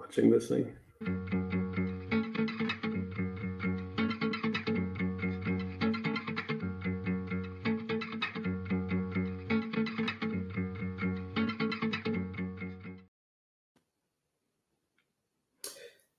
[0.00, 0.72] watching this thing.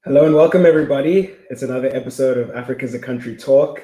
[0.04, 1.34] Hello and welcome, everybody.
[1.50, 3.82] It's another episode of Africa's a Country Talk,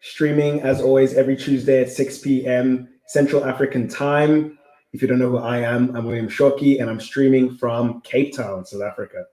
[0.00, 2.88] streaming as always every Tuesday at 6 p.m.
[3.06, 4.58] Central African Time.
[4.92, 8.34] If you don't know who I am, I'm William Shoki, and I'm streaming from Cape
[8.34, 9.26] Town, South Africa.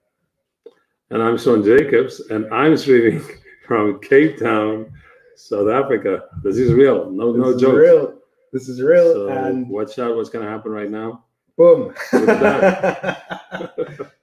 [1.14, 3.24] And I'm Sean Jacobs, and I'm streaming
[3.68, 4.92] from Cape Town,
[5.36, 6.24] South Africa.
[6.44, 7.12] This is real.
[7.12, 7.76] No, This no is joke.
[7.76, 8.14] real.
[8.52, 9.14] This is real.
[9.14, 11.24] So and watch out what's gonna happen right now.
[11.56, 11.94] boom.
[12.14, 13.24] Look at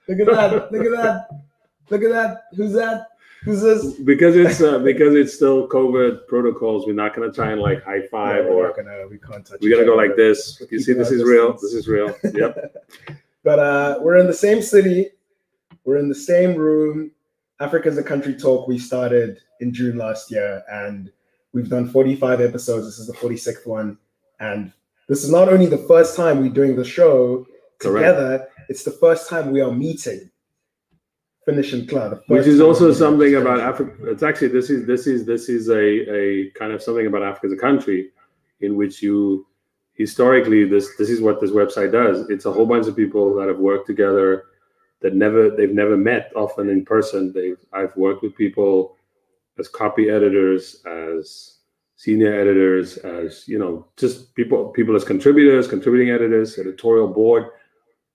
[0.09, 0.71] Look at that.
[0.73, 1.27] Look at that.
[1.89, 2.43] Look at that.
[2.57, 3.07] Who's that?
[3.45, 3.93] Who's this?
[4.01, 6.85] because it's uh, because it's still COVID protocols.
[6.85, 9.61] We're not gonna try and like high five No, we're or gonna, we can't touch
[9.61, 10.61] we gotta go like this.
[10.69, 11.53] You see, this is real.
[11.53, 12.13] This is real.
[12.33, 12.75] Yep.
[13.45, 15.11] but uh, we're in the same city.
[15.85, 17.11] We're in the same room.
[17.59, 18.67] Africa's a Country Talk.
[18.67, 21.11] We started in June last year, and
[21.53, 22.85] we've done 45 episodes.
[22.85, 23.97] This is the 46th one,
[24.39, 24.71] and
[25.07, 27.45] this is not only the first time we're doing the show
[27.79, 28.07] Correct.
[28.07, 28.47] together.
[28.69, 30.29] It's the first time we are meeting.
[31.45, 32.21] Finish and club.
[32.27, 33.93] Which is also something about Africa.
[34.11, 37.47] It's actually this is this is this is a a kind of something about Africa
[37.47, 38.11] as a country,
[38.59, 39.47] in which you
[39.95, 42.29] historically this this is what this website does.
[42.29, 44.45] It's a whole bunch of people that have worked together
[45.01, 47.33] that never they've never met often in person.
[47.33, 48.95] They I've worked with people
[49.59, 51.57] as copy editors, as
[51.95, 57.47] senior editors, as you know, just people people as contributors, contributing editors, editorial board,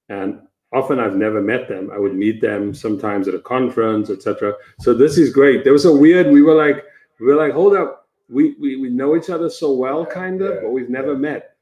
[0.09, 0.41] and
[0.73, 1.91] often I've never met them.
[1.93, 4.55] I would meet them sometimes at a conference, etc.
[4.81, 5.65] So this is great.
[5.65, 6.33] There was a weird.
[6.33, 6.85] We were like,
[7.21, 10.55] we were like, hold up, we we, we know each other so well, kind of,
[10.55, 11.19] Yeah, but we've never yeah.
[11.19, 11.56] met.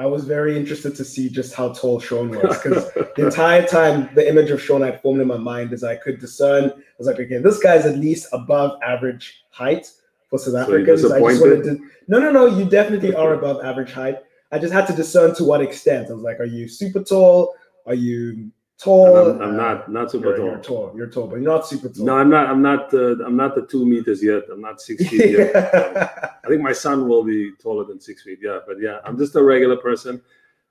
[0.00, 4.08] I was very interested to see just how tall Sean was because the entire time
[4.14, 6.70] the image of Sean had formed in my mind as I could discern.
[6.70, 9.92] I was like, okay, this guy's at least above average height
[10.30, 11.04] for South So Africans.
[11.04, 14.16] I just wanted to no no no, you definitely are above average height.
[14.50, 16.08] I just had to discern to what extent.
[16.08, 17.54] I was like, are you super tall?
[17.84, 19.16] Are you tall?
[19.16, 20.46] I'm, I'm not not super you're, tall.
[20.46, 20.92] you're tall.
[20.96, 22.06] You're tall, but you're not super tall.
[22.06, 22.48] No, I'm not.
[22.48, 22.92] I'm not.
[22.92, 24.44] Uh, I'm not the two meters yet.
[24.50, 25.52] I'm not six feet yet.
[25.54, 26.30] yeah.
[26.44, 28.38] I think my son will be taller than six feet.
[28.42, 30.20] Yeah, but yeah, I'm just a regular person.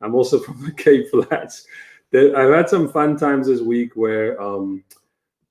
[0.01, 1.65] I'm also from the Cape Flats.
[2.11, 4.83] There, I've had some fun times this week where um,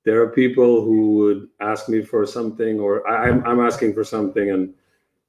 [0.05, 4.03] there are people who would ask me for something, or I, I'm, I'm asking for
[4.03, 4.75] something, and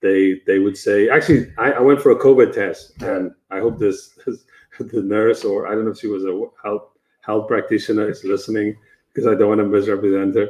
[0.01, 3.78] they they would say, actually, I, I went for a COVID test, and I hope
[3.78, 4.17] this,
[4.79, 6.90] the nurse or I don't know if she was a health
[7.29, 8.75] health practitioner is listening
[9.07, 10.50] because I don't want to misrepresent her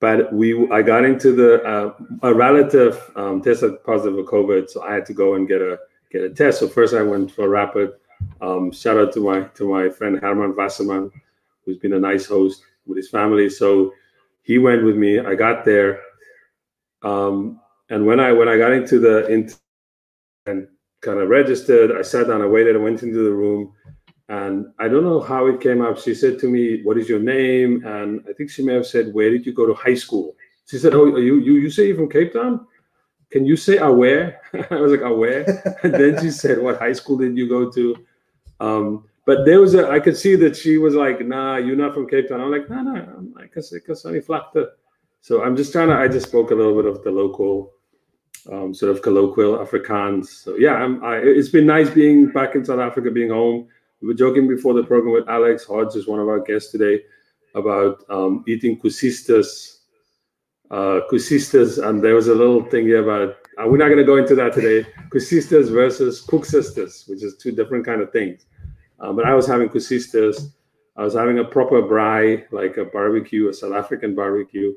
[0.00, 4.82] but we I got into the uh, a relative um, tested positive for COVID, so
[4.82, 5.78] I had to go and get a
[6.10, 6.60] get a test.
[6.60, 7.92] So first I went for a rapid.
[8.40, 11.10] Um, shout out to my to my friend Herman Wasserman,
[11.64, 13.50] who's been a nice host with his family.
[13.50, 13.92] So
[14.42, 15.18] he went with me.
[15.18, 16.00] I got there,
[17.02, 17.60] um,
[17.90, 19.50] and when I when I got into the in
[20.46, 20.68] and
[21.00, 22.42] kind of registered, I sat down.
[22.42, 22.76] I waited.
[22.76, 23.72] I went into the room.
[24.28, 25.98] And I don't know how it came up.
[25.98, 29.14] She said to me, "What is your name?" And I think she may have said,
[29.14, 31.96] "Where did you go to high school?" She said, "Oh, you you you say you're
[31.96, 32.66] from Cape Town?
[33.30, 34.40] Can you say Aware?"
[34.70, 35.46] I was like, "Aware."
[35.82, 37.96] And then she said, "What high school did you go to?"
[38.60, 41.94] Um, but there was a I could see that she was like, "Nah, you're not
[41.94, 43.62] from Cape Town." I'm like, "No, no, I'm like, I'm
[44.28, 44.66] Flakte."
[45.22, 45.96] So I'm just trying to.
[45.96, 47.72] I just spoke a little bit of the local.
[48.52, 50.26] Um, sort of colloquial Afrikaans.
[50.26, 53.68] So yeah, I'm, I, it's been nice being back in South Africa, being home
[54.00, 57.02] we were joking before the program with Alex Hotz, is one of our guests today,
[57.54, 59.78] about um, eating koesisters,
[60.70, 63.36] uh, koesisters, and there was a little thing here about.
[63.58, 64.88] Uh, we're not going to go into that today.
[65.10, 68.46] Koesisters versus koeksisters, which is two different kind of things.
[69.00, 70.52] Uh, but I was having koesisters.
[70.96, 74.74] I was having a proper braai, like a barbecue, a South African barbecue,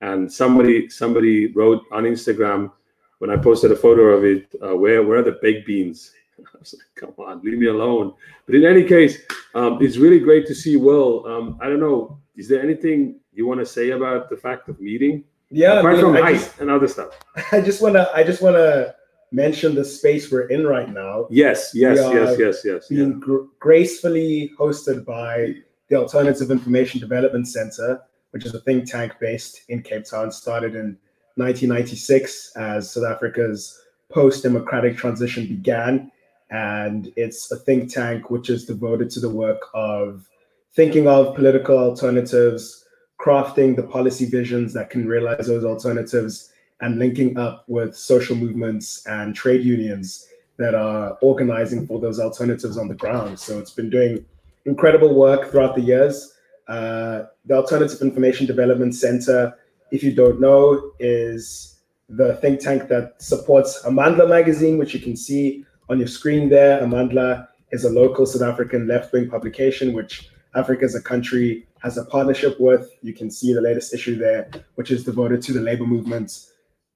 [0.00, 2.70] and somebody somebody wrote on Instagram
[3.18, 6.12] when I posted a photo of it, uh, where where are the baked beans?
[6.54, 8.14] I was like, come on, leave me alone.
[8.46, 9.18] But in any case,
[9.54, 11.26] um, it's really great to see Will.
[11.26, 14.80] Um, I don't know, is there anything you want to say about the fact of
[14.80, 15.24] meeting?
[15.50, 17.18] Yeah, I Apart mean, from I height just, and other stuff.
[17.52, 18.94] I just wanna I just wanna
[19.32, 21.26] mention the space we're in right now.
[21.30, 22.86] Yes, yes, yes, yes, yes.
[22.90, 22.96] yeah.
[22.96, 25.54] being gr- gracefully hosted by
[25.88, 28.02] the Alternative Information Development Center,
[28.32, 30.98] which is a think tank based in Cape Town, started in
[31.36, 33.80] 1996 as South Africa's
[34.10, 36.10] post democratic transition began.
[36.50, 40.28] And it's a think tank which is devoted to the work of
[40.74, 42.84] thinking of political alternatives,
[43.20, 49.04] crafting the policy visions that can realize those alternatives, and linking up with social movements
[49.06, 53.38] and trade unions that are organizing for those alternatives on the ground.
[53.38, 54.24] So it's been doing
[54.64, 56.34] incredible work throughout the years.
[56.68, 59.54] Uh, the Alternative Information Development Center,
[59.90, 65.16] if you don't know, is the think tank that supports Amandla magazine, which you can
[65.16, 66.80] see on your screen there.
[66.80, 71.96] Amandla is a local South African left wing publication, which Africa as a country has
[71.98, 72.90] a partnership with.
[73.02, 76.46] You can see the latest issue there, which is devoted to the labor movement,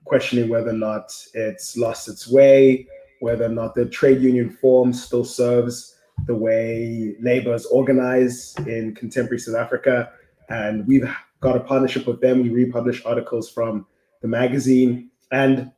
[0.04, 2.86] questioning whether or not it's lost its way,
[3.20, 5.96] whether or not the trade union form still serves
[6.26, 10.12] the way labor is organized in contemporary South Africa.
[10.48, 11.08] And we've
[11.40, 12.42] got a partnership with them.
[12.42, 13.86] We republish articles from
[14.20, 15.10] the magazine.
[15.30, 15.72] And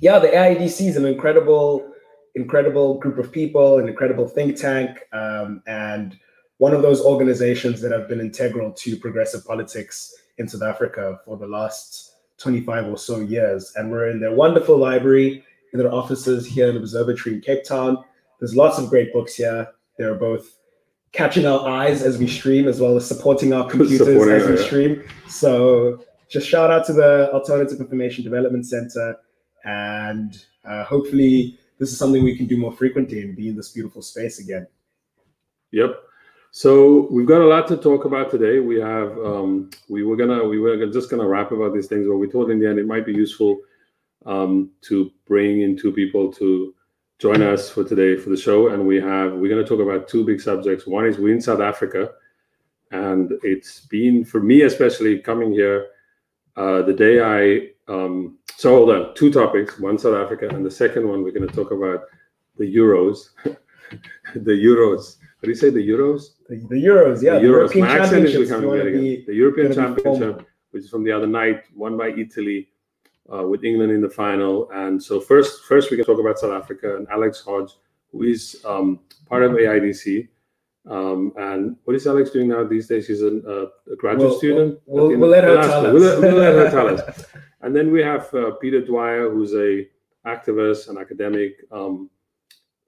[0.00, 1.90] yeah, the AIDC is an incredible,
[2.38, 4.98] incredible group of people, an incredible think tank.
[5.12, 6.18] Um, and
[6.58, 11.36] one of those organizations that have been integral to progressive politics in South Africa for
[11.36, 13.72] the last 25 or so years.
[13.76, 17.64] And we're in their wonderful library, in their offices here in the Observatory in Cape
[17.64, 18.02] Town.
[18.40, 19.68] There's lots of great books here.
[19.98, 20.56] They're both
[21.12, 24.56] catching our eyes as we stream, as well as supporting our computers supporting as we
[24.58, 25.04] stream.
[25.28, 29.16] So just shout out to the Alternative Information Development Center.
[29.64, 33.70] And uh, hopefully this is something we can do more frequently and be in this
[33.70, 34.66] beautiful space again.
[35.72, 36.02] Yep.
[36.50, 38.58] So we've got a lot to talk about today.
[38.58, 42.16] We have um, we were gonna we were just gonna wrap about these things, but
[42.16, 43.60] we thought in the end it might be useful
[44.24, 46.74] um, to bring in two people to
[47.18, 48.68] join us for today for the show.
[48.68, 50.86] And we have we're gonna talk about two big subjects.
[50.86, 52.12] One is we're in South Africa,
[52.92, 55.88] and it's been for me especially coming here
[56.56, 59.78] uh, the day I um, so hold on two topics.
[59.78, 62.06] One South Africa, and the second one we're gonna talk about
[62.56, 63.28] the Euros,
[64.34, 65.18] the Euros.
[65.38, 65.70] What do you say?
[65.70, 66.30] The Euros?
[66.48, 67.38] The, the Euros, yeah.
[67.38, 67.72] The Euros.
[67.72, 68.90] The My accent is becoming better.
[68.90, 72.68] The European Championship, which is from the other night, won by Italy,
[73.32, 74.68] uh, with England in the final.
[74.72, 77.74] And so first, first we can talk about South Africa and Alex Hotz,
[78.10, 80.26] who is um, part of AIDC.
[80.88, 83.06] Um, and what is Alex doing now these days?
[83.06, 84.80] He's a, a graduate we'll, student.
[84.86, 85.92] We'll, we'll, let her tell us.
[85.92, 87.24] We'll, we'll, let her tell us.
[87.60, 89.88] And then we have uh, Peter Dwyer, who's a
[90.24, 91.56] activist and academic.
[91.72, 92.08] Um,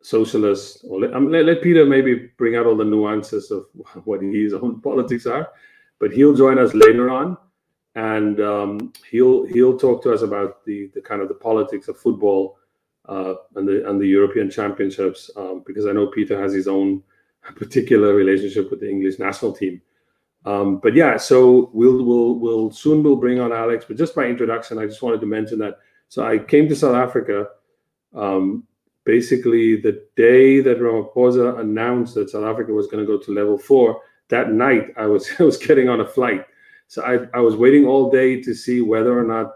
[0.03, 3.67] socialist, or let, um, let, let, Peter maybe bring out all the nuances of
[4.05, 5.51] what his own politics are,
[5.99, 7.37] but he'll join us later on,
[7.95, 11.99] and um, he'll he'll talk to us about the the kind of the politics of
[11.99, 12.59] football
[13.09, 17.03] uh, and the and the European Championships, um, because I know Peter has his own
[17.57, 19.81] particular relationship with the English national team.
[20.47, 23.85] Um, but yeah, so we'll we'll we'll soon we'll bring on Alex.
[23.87, 25.79] But just by introduction, I just wanted to mention that.
[26.09, 27.49] So I came to South Africa
[28.15, 28.67] um,
[29.05, 33.59] basically the day that Ramaphosa announced that South Africa was going to go to level
[33.59, 36.47] four, that night I was I was getting on a flight.
[36.89, 39.53] So I, I was waiting all day to see whether or not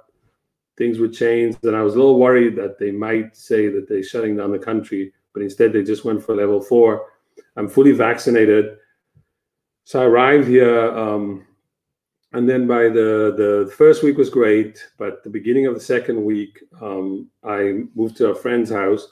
[0.77, 1.57] things would change.
[1.65, 4.59] And I was a little worried that they might say that they're shutting down the
[4.59, 7.07] country, but instead they just went for level four.
[7.57, 8.77] I'm fully vaccinated.
[9.85, 10.91] So I arrived here.
[10.97, 11.47] Um,
[12.33, 16.25] and then by the, the first week was great, but the beginning of the second
[16.25, 19.09] week, um, I moved to a friend's house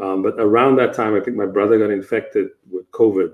[0.00, 3.32] um, but around that time, I think my brother got infected with COVID.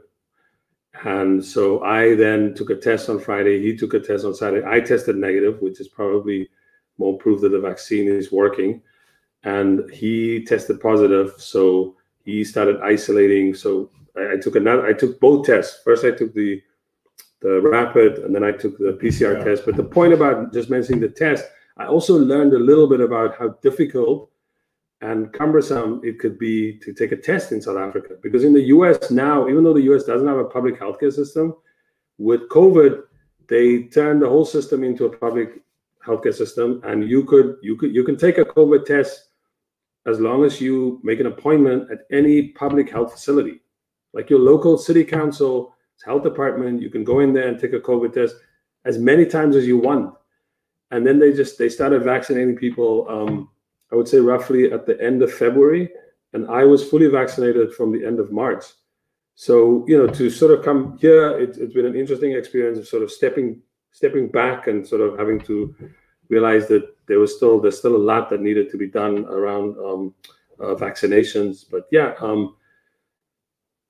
[1.05, 3.61] And so I then took a test on Friday.
[3.61, 4.67] He took a test on Saturday.
[4.67, 6.49] I tested negative, which is probably
[6.99, 8.83] more proof that the vaccine is working.
[9.45, 11.35] And he tested positive.
[11.39, 13.55] So he started isolating.
[13.55, 15.81] So I, I took another, I took both tests.
[15.85, 16.63] First, I took the
[17.43, 19.45] the rapid and then I took the PCR yeah.
[19.45, 19.65] test.
[19.67, 21.45] But the point about just mentioning the test,
[21.77, 24.31] I also learned a little bit about how difficult
[25.03, 28.15] and cumbersome it could be to take a test in South Africa.
[28.23, 31.55] Because in the US now, even though the US doesn't have a public healthcare system,
[32.19, 33.03] with COVID,
[33.49, 35.61] they turned the whole system into a public
[36.05, 36.81] healthcare system.
[36.85, 39.29] And you could you could you can take a COVID test
[40.07, 43.61] as long as you make an appointment at any public health facility,
[44.17, 46.81] like your local city council, health department.
[46.81, 48.35] You can go in there and take a COVID test
[48.87, 50.15] as many times as you want.
[50.91, 53.07] And then they just they started vaccinating people.
[53.11, 53.51] Um,
[53.93, 55.91] I would say roughly at the end of February,
[56.33, 58.65] and I was fully vaccinated from the end of March.
[59.35, 62.89] So you know, to sort of come here, it, has been an interesting experience of
[62.89, 65.75] sort of stepping stepping back and sort of having to
[66.31, 69.77] realize that there was still there's still a lot that needed to be done around
[69.77, 70.15] um,
[70.59, 71.67] uh, vaccinations.
[71.71, 72.57] But yeah, um,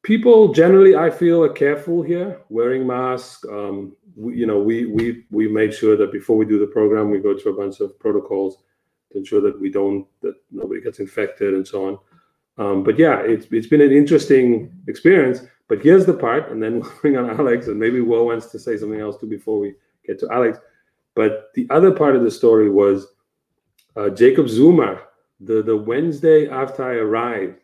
[0.06, 3.44] people generally I feel are careful here, wearing masks.
[3.50, 7.10] Um, we, you know, we we we made sure that before we do the program,
[7.10, 8.58] we go through a bunch of protocols
[9.10, 11.98] to ensure that we don't that nobody gets infected and so on.
[12.58, 15.40] Um, but yeah, it's it's been an interesting experience.
[15.68, 18.60] But here's the part, and then we'll bring on Alex, and maybe Will wants to
[18.60, 19.74] say something else too before we
[20.06, 20.58] get to Alex.
[21.16, 23.08] But the other part of the story was
[23.96, 25.00] uh, Jacob Zuma.
[25.40, 27.58] The the Wednesday after I arrived,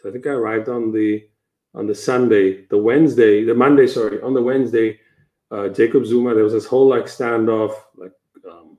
[0.00, 1.22] so I think I arrived on the
[1.74, 2.66] on the Sunday.
[2.66, 4.98] The Wednesday, the Monday, sorry, on the Wednesday,
[5.50, 6.34] uh, Jacob Zuma.
[6.34, 8.12] There was this whole like standoff, like
[8.50, 8.78] um,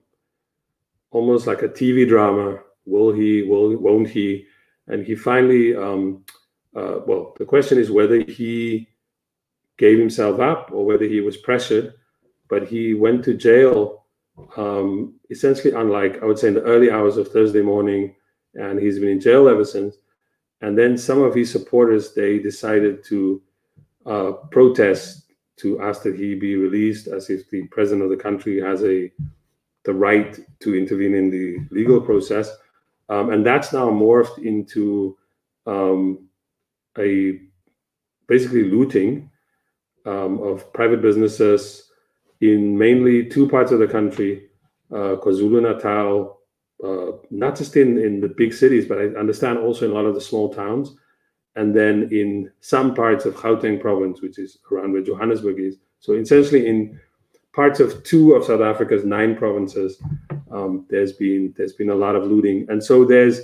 [1.12, 2.60] almost like a TV drama.
[2.86, 3.44] Will he?
[3.44, 4.46] Will won't he?
[4.88, 6.26] And he finally, um,
[6.76, 8.90] uh, well, the question is whether he
[9.78, 11.94] gave himself up or whether he was pressured.
[12.50, 14.06] But he went to jail,
[14.58, 18.16] um, essentially, unlike I would say in the early hours of Thursday morning,
[18.56, 19.96] and he's been in jail ever since.
[20.63, 23.41] And then some of his supporters they decided to
[24.05, 25.25] uh, protest
[25.58, 29.12] to ask that he be released, as if the president of the country has a
[29.84, 32.50] the right to intervene in the legal process.
[33.10, 35.17] Um, and that's now morphed into
[35.67, 36.29] um,
[36.98, 37.41] a
[38.27, 39.29] basically looting
[40.05, 41.91] um, of private businesses
[42.39, 44.48] in mainly two parts of the country,
[44.91, 46.39] uh, KwaZulu Natal,
[46.84, 50.06] uh, not just in, in the big cities, but I understand also in a lot
[50.06, 50.96] of the small towns,
[51.56, 55.78] and then in some parts of Gauteng province, which is around where Johannesburg is.
[56.00, 57.00] So essentially, in
[57.54, 60.02] parts of two of South Africa's nine provinces,
[60.52, 63.42] um, there's been there's been a lot of looting, and so there's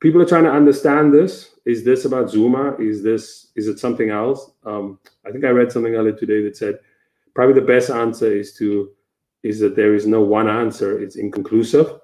[0.00, 1.56] people are trying to understand this.
[1.64, 2.76] Is this about Zuma?
[2.78, 4.50] Is this is it something else?
[4.64, 6.78] Um, I think I read something earlier today that said
[7.34, 8.90] probably the best answer is to
[9.42, 11.00] is that there is no one answer.
[11.00, 11.98] It's inconclusive.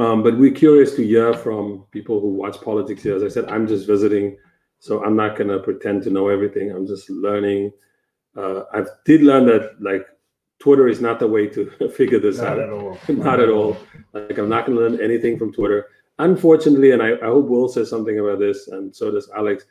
[0.00, 3.14] Um, but we're curious to hear from people who watch politics here.
[3.14, 4.38] As I said, I'm just visiting,
[4.78, 6.70] so I'm not going to pretend to know everything.
[6.70, 7.70] I'm just learning.
[8.34, 10.06] Uh, I did learn that like
[10.58, 12.60] Twitter is not the way to figure this Not out.
[12.60, 12.98] at all.
[13.08, 13.76] not at all.
[14.14, 15.88] Like I'm not going to learn anything from Twitter.
[16.18, 19.64] Unfortunately, and I, I hope Will says something about this, and so does Alex.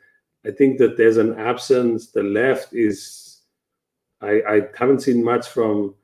[0.46, 2.12] I think that there's an absence.
[2.12, 3.42] The left is,
[4.22, 5.96] I, I haven't seen much from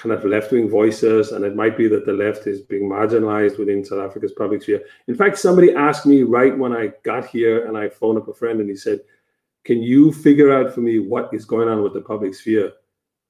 [0.00, 3.84] kind of left-wing voices, and it might be that the left is being marginalized within
[3.84, 4.80] South Africa's public sphere.
[5.08, 8.32] In fact, somebody asked me right when I got here, and I phoned up a
[8.32, 9.00] friend, and he said,
[9.64, 12.72] "Can you figure out for me what is going on with the public sphere?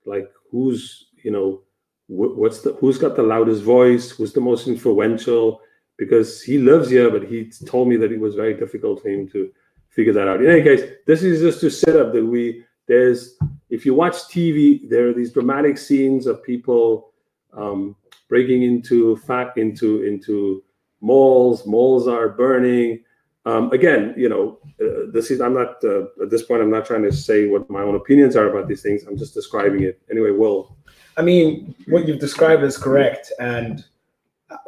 [0.05, 1.63] Like, who's you know,
[2.07, 4.11] wh- what's the who's got the loudest voice?
[4.11, 5.63] Who's the most influential?"
[5.97, 9.27] Because he lives here, but he told me that it was very difficult for him
[9.31, 9.51] to
[9.89, 10.41] figure that out.
[10.41, 13.37] In any case, this is just to set up that we there's
[13.71, 17.13] if you watch TV, there are these dramatic scenes of people
[17.53, 17.95] um,
[18.29, 20.65] breaking into fact into into
[21.01, 21.67] malls.
[21.67, 23.05] Malls are burning.
[23.45, 26.63] Um, again, you know, uh, this is I'm not uh, at this point.
[26.63, 29.05] I'm not trying to say what my own opinions are about these things.
[29.05, 30.31] I'm just describing it anyway.
[30.31, 30.77] Will
[31.19, 33.33] I mean, what you've described is correct.
[33.41, 33.85] And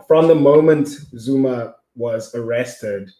[0.09, 3.13] from the moment Zuma was arrested,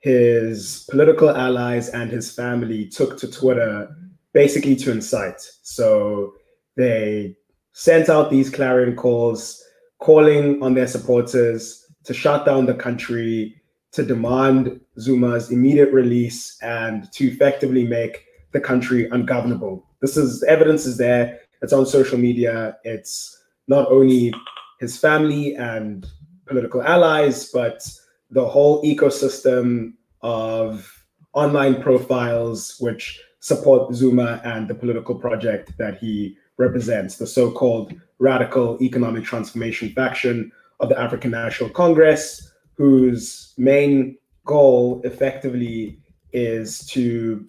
[0.00, 3.94] his political allies and his family took to Twitter
[4.34, 5.40] basically to incite.
[5.62, 6.34] So
[6.76, 7.36] they
[7.72, 9.62] sent out these clarion calls
[10.00, 13.62] calling on their supporters to shut down the country,
[13.92, 19.86] to demand Zuma's immediate release, and to effectively make the country ungovernable.
[20.02, 21.40] This is evidence is there.
[21.62, 22.76] It's on social media.
[22.84, 24.34] It's not only
[24.80, 26.06] his family and
[26.46, 27.88] political allies, but
[28.30, 30.90] the whole ecosystem of
[31.32, 37.92] online profiles which support Zuma and the political project that he represents, the so called
[38.18, 46.00] radical economic transformation faction of the African National Congress, whose main goal effectively
[46.32, 47.46] is to,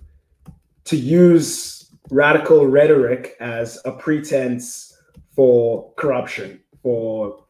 [0.84, 4.98] to use radical rhetoric as a pretense
[5.34, 7.46] for corruption, for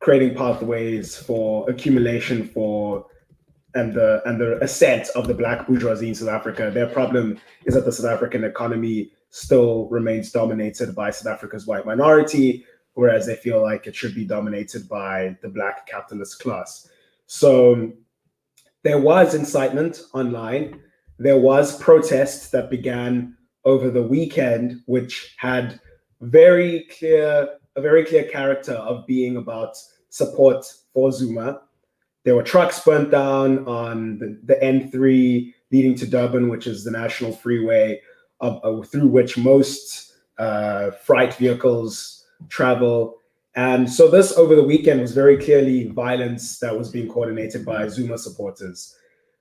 [0.00, 3.06] creating pathways for accumulation for
[3.78, 6.70] and the and the ascent of the black bourgeoisie in South Africa.
[6.72, 11.86] Their problem is that the South African economy still remains dominated by South Africa's white
[11.86, 16.88] minority, whereas they feel like it should be dominated by the black capitalist class.
[17.26, 17.92] So
[18.82, 20.80] there was incitement online.
[21.18, 25.80] There was protest that began over the weekend, which had
[26.20, 29.76] very clear a very clear character of being about
[30.08, 31.60] support for Zuma.
[32.28, 36.90] There were trucks burnt down on the, the N3 leading to Durban, which is the
[36.90, 38.02] national freeway
[38.40, 43.16] of, uh, through which most uh, freight vehicles travel.
[43.54, 47.88] And so this over the weekend was very clearly violence that was being coordinated by
[47.88, 48.94] Zuma supporters.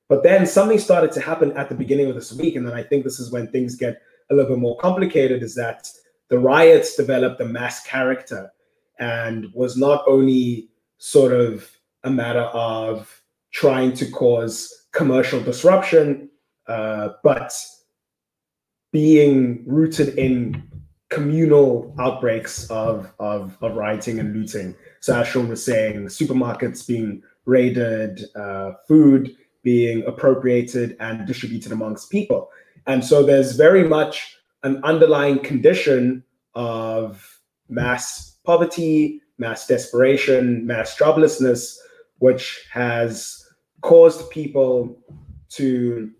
[0.07, 2.83] But then something started to happen at the beginning of this week, and then I
[2.83, 4.01] think this is when things get
[4.31, 5.43] a little bit more complicated.
[5.43, 5.91] Is that
[6.29, 8.49] the riots developed a mass character
[8.97, 11.69] and was not only sort of
[12.03, 16.29] a matter of trying to cause commercial disruption,
[16.67, 17.53] uh, but
[18.91, 20.63] being rooted in
[21.09, 24.75] communal outbreaks of, of, of rioting and looting.
[24.99, 32.09] So as Sean was saying, supermarkets being raided, uh, food being appropriated and distributed amongst
[32.09, 32.49] people.
[32.85, 36.23] And so there's very much an underlying condition
[36.55, 37.39] of
[37.69, 41.77] mass poverty, mass desperation, mass joblessness,
[42.19, 43.43] which has
[43.81, 44.97] caused people
[45.49, 46.11] to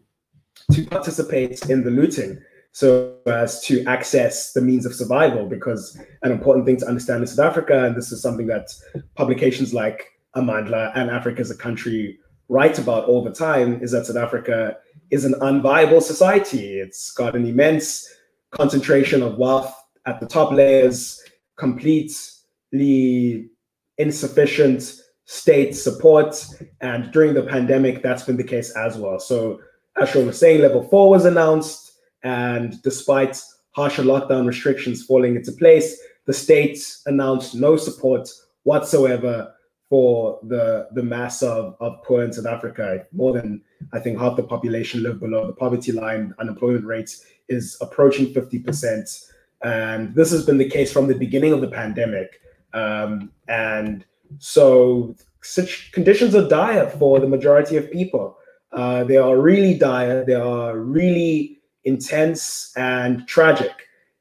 [0.72, 2.40] to participate in the looting
[2.72, 7.28] so as to access the means of survival because an important thing to understand in
[7.28, 8.70] South Africa and this is something that
[9.16, 14.06] publications like Amandla and Africa as a country write about all the time is that
[14.06, 14.78] South Africa
[15.10, 16.80] is an unviable society.
[16.80, 18.08] It's got an immense
[18.52, 19.74] concentration of wealth
[20.06, 21.22] at the top layers
[21.58, 23.50] completely
[23.98, 26.44] insufficient state support.
[26.82, 29.20] And during the pandemic, that's been the case as well.
[29.20, 29.60] So,
[30.02, 31.92] as Sean was saying, level four was announced.
[32.24, 33.40] And despite
[33.72, 38.30] harsher lockdown restrictions falling into place, the state announced no support
[38.64, 39.54] whatsoever
[39.90, 43.06] for the, the mass of, of poor in South Africa.
[43.12, 43.62] More than,
[43.94, 46.34] I think, half the population live below the poverty line.
[46.40, 47.16] Unemployment rate
[47.48, 49.32] is approaching 50%.
[49.64, 52.42] And this has been the case from the beginning of the pandemic.
[52.74, 54.06] Um, and
[54.40, 58.38] so such conditions are dire for the majority of people.
[58.72, 60.26] Uh, they are really dire.
[60.26, 63.72] They are really intense and tragic.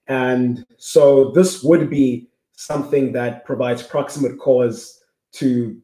[0.07, 5.77] And so this would be something that provides proximate cause to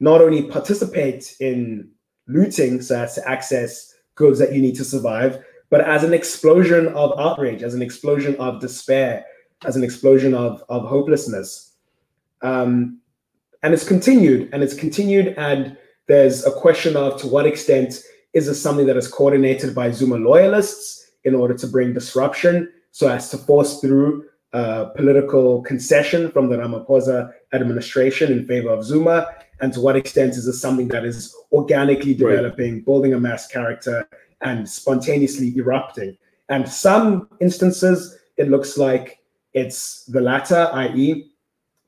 [0.00, 1.90] not only participate in
[2.28, 6.88] looting, so as to access goods that you need to survive, but as an explosion
[6.88, 9.24] of outrage, as an explosion of despair,
[9.64, 11.74] as an explosion of, of hopelessness.
[12.42, 13.00] Um,
[13.62, 18.46] and it's continued and it's continued and there's a question of to what extent is
[18.46, 23.30] this something that is coordinated by zuma loyalists in order to bring disruption so as
[23.30, 29.28] to force through uh, political concession from the ramaphosa administration in favor of zuma?
[29.60, 32.84] And to what extent is this something that is organically developing right.
[32.84, 34.08] building a mass character
[34.40, 36.16] and spontaneously erupting?
[36.48, 39.18] And some instances it looks like
[39.52, 41.30] it's the latter i.e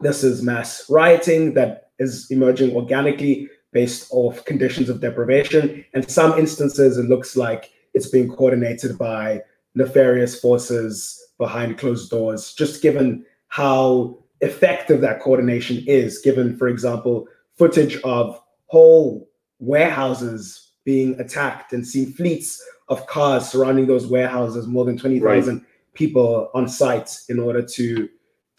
[0.00, 5.84] this is mass rioting that is emerging organically based off conditions of deprivation.
[5.94, 9.42] And some instances, it looks like it's being coordinated by
[9.74, 17.28] nefarious forces behind closed doors, just given how effective that coordination is, given, for example,
[17.56, 24.84] footage of whole warehouses being attacked and seeing fleets of cars surrounding those warehouses, more
[24.84, 25.64] than 20,000 right.
[25.94, 28.08] people on site in order to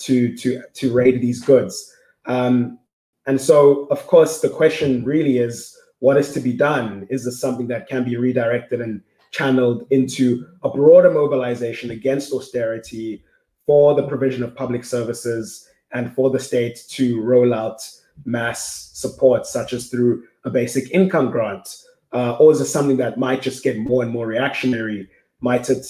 [0.06, 1.94] to to to raid these goods.
[2.26, 2.80] Um,
[3.28, 7.08] and so, of course, the question really is, what is to be done?
[7.10, 13.24] Is this something that can be redirected and channeled into a broader mobilization against austerity
[13.66, 17.88] for the provision of public services and for the state to roll out
[18.26, 21.84] mass support, such as through a basic income grant?
[22.12, 25.08] Uh, or is it something that might just get more and more reactionary?
[25.40, 25.86] Might it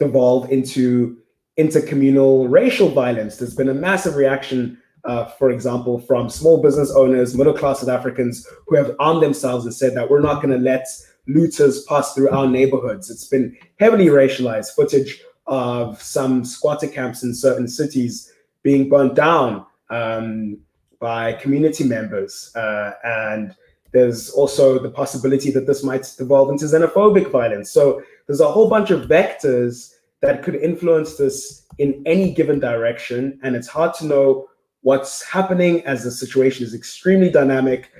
[0.00, 1.18] devolve into
[1.60, 3.36] intercommunal racial violence.
[3.36, 7.88] There's been a massive reaction, uh, for example, from small business owners, middle class South
[7.88, 10.86] Africans who have armed themselves and said that we're not going to let
[11.26, 13.10] looters pass through our neighborhoods.
[13.10, 19.66] It's been heavily racialized footage of some squatter camps in certain cities being burnt down
[19.90, 20.58] um,
[21.00, 22.54] by community members.
[22.54, 23.54] Uh, and
[23.92, 27.70] there's also the possibility that this might devolve into xenophobic violence.
[27.70, 33.38] So there's a whole bunch of vectors that could influence this in any given direction.
[33.42, 34.48] And it's hard to know
[34.82, 37.90] what's happening as the situation is extremely dynamic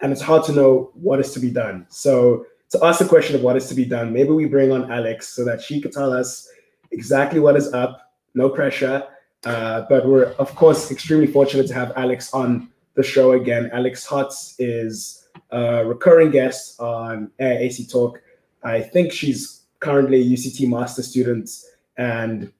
[0.00, 1.86] and it's hard to know what is to be done.
[1.88, 4.92] So, to ask the question of what is to be done, maybe we bring on
[4.92, 6.46] Alex so that she could tell us
[6.90, 9.04] exactly what is up, no pressure.
[9.44, 13.70] Uh, but we're, of course, extremely fortunate to have Alex on the show again.
[13.72, 18.20] Alex Hotz is a recurring guest on AC Talk.
[18.62, 21.50] I think she's currently a UCT master student
[21.96, 22.52] and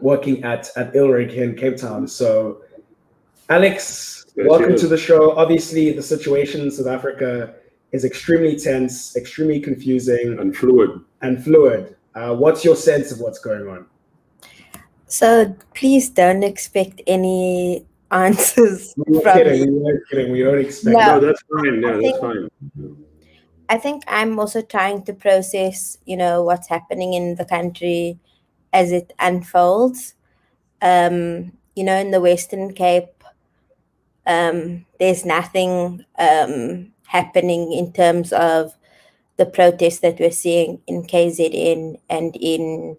[0.00, 2.06] working at at ILRIG here in Cape Town.
[2.06, 2.62] So,
[3.48, 5.36] Alex, welcome to the show.
[5.36, 7.54] Obviously, the situation in South Africa
[7.92, 11.00] is extremely tense, extremely confusing, and fluid.
[11.22, 11.96] And fluid.
[12.14, 13.86] Uh, what's your sense of what's going on?
[15.06, 18.94] So please don't expect any answers.
[18.96, 19.82] We're from kidding.
[19.82, 20.32] We're kidding.
[20.32, 20.96] We don't expect.
[20.96, 21.82] No, no that's fine.
[21.82, 22.48] Yeah, that's fine.
[23.68, 28.18] I think I'm also trying to process, you know, what's happening in the country
[28.72, 30.14] as it unfolds.
[30.82, 33.24] Um, you know, in the Western Cape,
[34.26, 38.74] um, there's nothing um, happening in terms of
[39.36, 42.96] the protests that we're seeing in KZN and in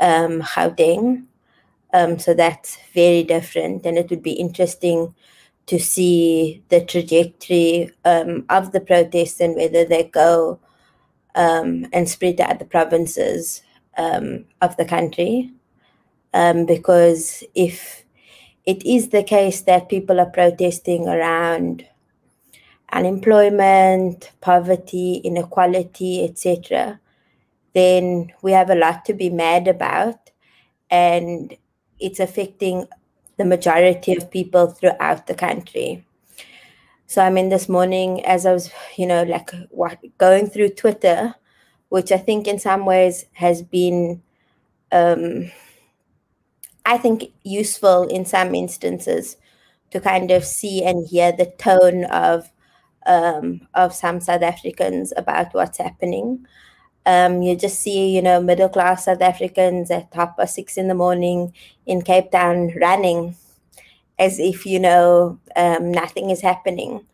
[0.00, 1.24] um, Gauteng.
[1.92, 5.14] Um, so that's very different, and it would be interesting
[5.70, 10.60] to see the trajectory um, of the protests and whether they go
[11.34, 13.62] um, and spread to other provinces.
[13.96, 15.52] um, of the country.
[16.32, 18.04] Um, because if
[18.64, 21.86] it is the case that people are protesting around
[22.92, 27.00] unemployment, poverty, inequality, etc.,
[27.72, 30.30] then we have a lot to be mad about.
[30.90, 31.56] And
[31.98, 32.86] it's affecting
[33.40, 36.04] the majority of people throughout the country.
[37.06, 41.34] So I mean, this morning, as I was, you know, like what, going through Twitter,
[41.88, 44.22] which I think in some ways has been,
[44.92, 45.50] um,
[46.84, 49.38] I think, useful in some instances
[49.90, 52.52] to kind of see and hear the tone of
[53.06, 56.46] um, of some South Africans about what's happening.
[57.06, 60.88] Um, you just see, you know, middle class South Africans at half past six in
[60.88, 61.54] the morning
[61.86, 63.36] in Cape Town running
[64.18, 67.06] as if, you know, um, nothing is happening.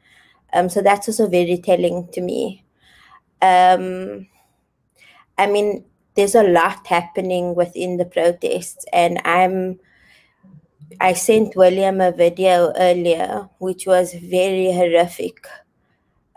[0.53, 2.64] Um, so that's also very telling to me.
[3.40, 4.27] Um,
[5.38, 9.79] I mean, there's a lot happening within the protests, and I'm.
[11.01, 15.46] I sent William a video earlier, which was very horrific,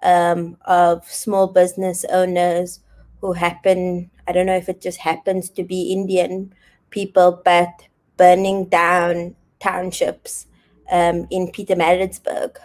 [0.04, 2.82] um, of small business owners
[3.22, 6.54] who happen, I don't know if it just happens to be Indian
[6.90, 10.48] people, but burning down townships
[10.92, 12.58] um, in Pietermaritzburg.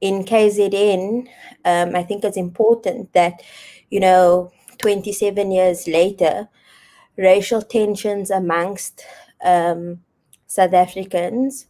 [0.00, 1.28] In KZN,
[1.64, 3.40] um, I think it's important that,
[3.90, 6.48] you know, 27 years later,
[7.16, 9.04] racial tensions amongst
[9.44, 10.00] um,
[10.46, 11.66] South Africans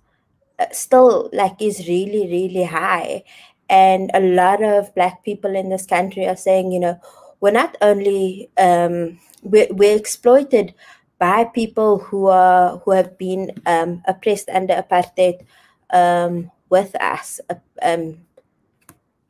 [0.58, 3.24] uh, still like is really, really high.
[3.68, 7.00] And a lot of black people in this country are saying, you know,
[7.42, 10.72] we're not only um, we're, we're, exploited
[11.18, 15.44] by people who are who have been um, oppressed under apartheid
[15.92, 17.40] um, with us.
[17.82, 18.18] Um,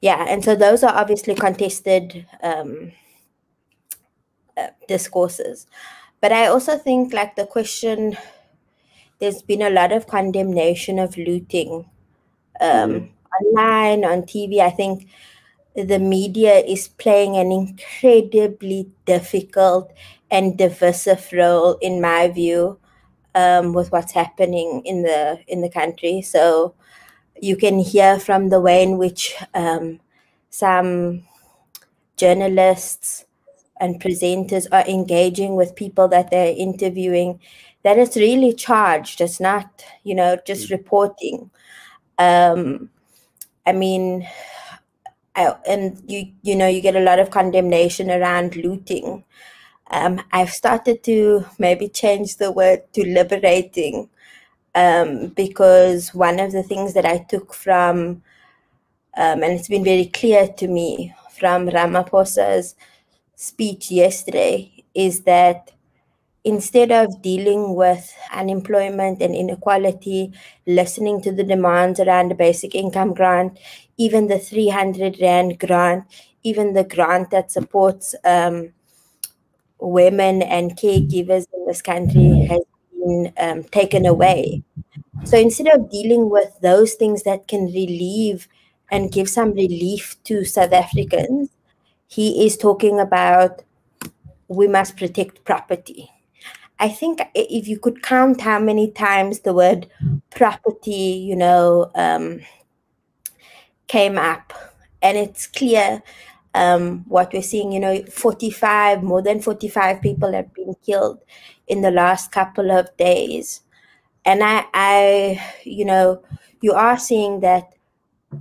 [0.03, 2.92] yeah, and so those are obviously contested um,
[4.59, 5.66] uh, discourses.
[6.20, 8.16] But I also think like the question,
[9.20, 11.88] there's been a lot of condemnation of looting
[12.61, 13.09] um, mm.
[13.40, 14.59] online on TV.
[14.59, 15.09] I think
[15.74, 19.92] the media is playing an incredibly difficult
[20.30, 22.78] and divisive role, in my view,
[23.35, 26.22] um, with what's happening in the in the country.
[26.22, 26.74] So
[27.40, 30.00] you can hear from the way in which um,
[30.50, 31.24] some
[32.16, 33.24] journalists
[33.80, 37.40] and presenters are engaging with people that they're interviewing
[37.82, 40.70] that it's really charged it's not you know just mm.
[40.70, 41.50] reporting
[42.18, 42.88] um,
[43.66, 44.26] i mean
[45.35, 49.25] I, and you you know you get a lot of condemnation around looting.
[49.90, 54.09] Um, I've started to maybe change the word to liberating
[54.75, 58.23] um, because one of the things that I took from
[59.16, 62.75] um, and it's been very clear to me from Ramaphosa's
[63.37, 65.73] speech yesterday is that
[66.45, 70.33] instead of dealing with unemployment and inequality,
[70.66, 73.59] listening to the demands around the basic income grant,
[74.02, 76.04] even the 300 Rand grant,
[76.42, 78.72] even the grant that supports um,
[79.78, 82.62] women and caregivers in this country has
[82.92, 84.62] been um, taken away.
[85.24, 88.48] So instead of dealing with those things that can relieve
[88.90, 91.50] and give some relief to South Africans,
[92.08, 93.62] he is talking about
[94.48, 96.10] we must protect property
[96.82, 99.86] I think if you could count how many times the word
[100.30, 102.40] property, you know, um,
[103.92, 104.55] came up,
[105.02, 106.02] and it's clear
[106.55, 107.72] um, what we're seeing.
[107.72, 111.18] You know, 45, more than 45 people have been killed
[111.68, 113.61] in the last couple of days.
[114.24, 116.22] And I, I you know,
[116.62, 117.74] you are seeing that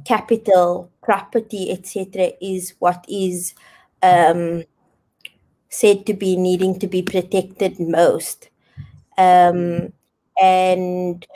[0.06, 3.54] capital, property, etc., is what is
[4.02, 4.64] um,
[5.68, 8.50] said to be needing to be protected most.
[9.18, 9.92] Um,
[10.42, 11.28] and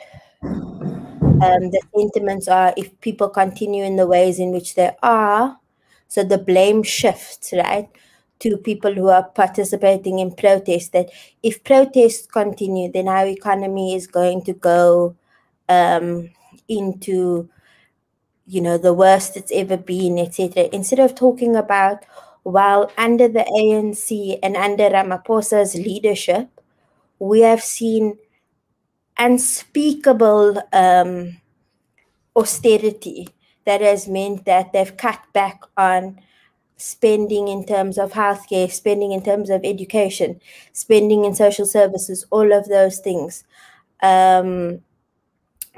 [1.40, 5.58] um, the sentiments are if people continue in the ways in which they are,
[6.08, 7.88] so the blame shifts, right,
[8.40, 10.88] to people who are participating in protests.
[10.90, 11.10] That
[11.42, 15.16] if protests continue, then our economy is going to go
[15.68, 16.30] um,
[16.68, 17.48] into,
[18.46, 20.68] you know, the worst it's ever been, etc.
[20.72, 22.04] Instead of talking about
[22.44, 26.48] while under the ANC and under Ramaphosa's leadership,
[27.18, 28.18] we have seen
[29.18, 31.40] unspeakable um,
[32.34, 33.28] austerity
[33.64, 36.20] that has meant that they've cut back on
[36.76, 40.40] spending in terms of healthcare, spending in terms of education,
[40.72, 43.44] spending in social services, all of those things,
[44.02, 44.80] um,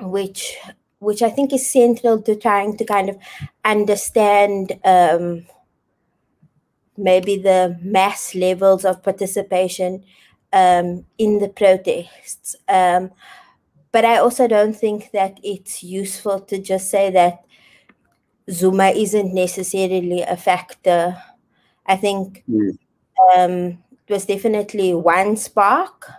[0.00, 0.58] which
[1.00, 3.18] which I think is central to trying to kind of
[3.64, 5.46] understand um,
[6.96, 10.04] maybe the mass levels of participation
[10.52, 12.56] um, in the protests.
[12.68, 13.10] Um,
[13.92, 17.44] but I also don't think that it's useful to just say that
[18.50, 21.16] Zuma isn't necessarily a factor.
[21.86, 22.78] I think mm.
[23.36, 26.10] um, it was definitely one spark,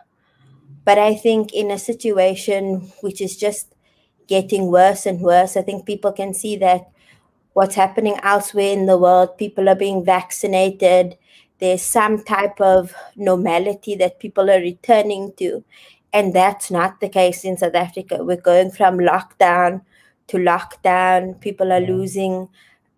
[0.85, 3.75] but I think in a situation which is just
[4.27, 6.89] getting worse and worse, I think people can see that
[7.53, 11.17] what's happening elsewhere in the world, people are being vaccinated,
[11.59, 15.63] there's some type of normality that people are returning to.
[16.11, 18.23] And that's not the case in South Africa.
[18.23, 19.81] We're going from lockdown
[20.27, 21.39] to lockdown.
[21.39, 22.49] People are losing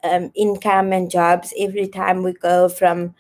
[0.04, 3.16] um, income and jobs every time we go from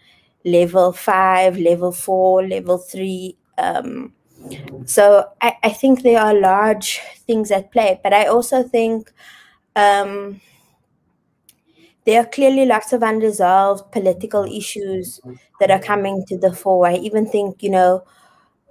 [0.45, 3.37] level five, level four, level three.
[3.57, 4.13] Um,
[4.85, 9.11] so I, I, think there are large things at play, but I also think
[9.75, 10.41] um,
[12.05, 15.19] there are clearly lots of unresolved political issues
[15.59, 16.87] that are coming to the fore.
[16.87, 18.03] I even think, you know,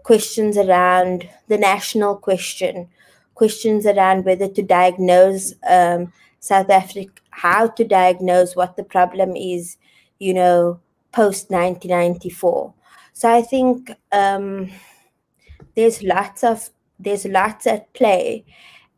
[0.03, 2.89] questions around the national question,
[3.35, 9.77] questions around whether to diagnose um, South Africa, how to diagnose what the problem is,
[10.19, 10.81] you know,
[11.13, 12.75] post 1994.
[13.13, 14.71] So I think um,
[15.75, 18.45] there's lots of there's lots at play,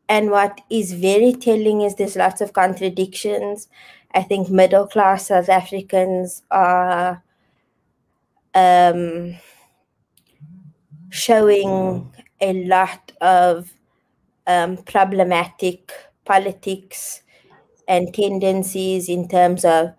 [0.09, 3.69] and what is very telling is there's lots of contradictions.
[4.15, 7.23] I think middle class South Africans are
[8.55, 9.37] um,
[11.11, 13.73] showing a lot of
[14.47, 15.93] um, problematic
[16.25, 17.23] politics
[17.89, 19.95] and tendencies in terms of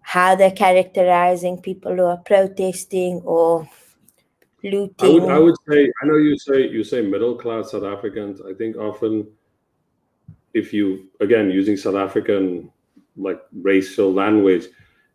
[0.00, 3.68] how they're characterizing people who are protesting or
[4.62, 5.22] looting.
[5.22, 8.40] I would, I would say, I know you say you say middle class South Africans.
[8.40, 9.26] I think often,
[10.54, 12.70] if you again using South African
[13.16, 14.66] like racial language,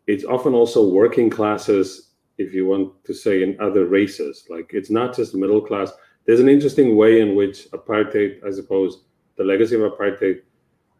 [0.06, 4.44] it's often also working classes if you want to say in other races.
[4.48, 5.92] Like it's not just middle class.
[6.26, 9.04] There's an interesting way in which apartheid i suppose
[9.36, 10.42] the legacy of apartheid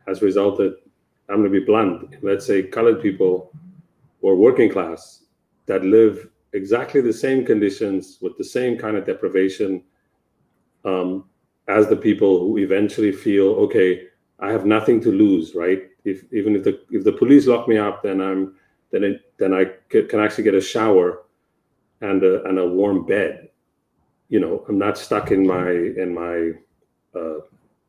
[0.06, 0.74] has resulted.
[1.28, 2.16] I'm going to be blunt.
[2.22, 3.52] Let's say colored people
[4.20, 5.24] or working class
[5.66, 9.82] that live exactly the same conditions with the same kind of deprivation
[10.84, 11.24] um,
[11.68, 14.08] as the people who eventually feel okay
[14.42, 17.78] i have nothing to lose right if even if the if the police lock me
[17.78, 18.54] up then i'm
[18.92, 21.22] then it, then I can actually get a shower
[22.00, 23.48] and a and a warm bed.
[24.28, 26.52] You know, I'm not stuck in my in my
[27.18, 27.40] uh,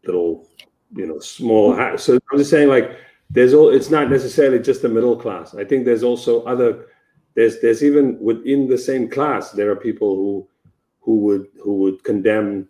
[0.05, 0.47] little
[0.95, 2.03] you know small house.
[2.03, 2.97] So I'm just saying, like,
[3.29, 3.69] there's all.
[3.69, 5.53] It's not necessarily just the middle class.
[5.53, 6.87] I think there's also other.
[7.35, 10.47] There's there's even within the same class there are people who
[11.01, 12.69] who would who would condemn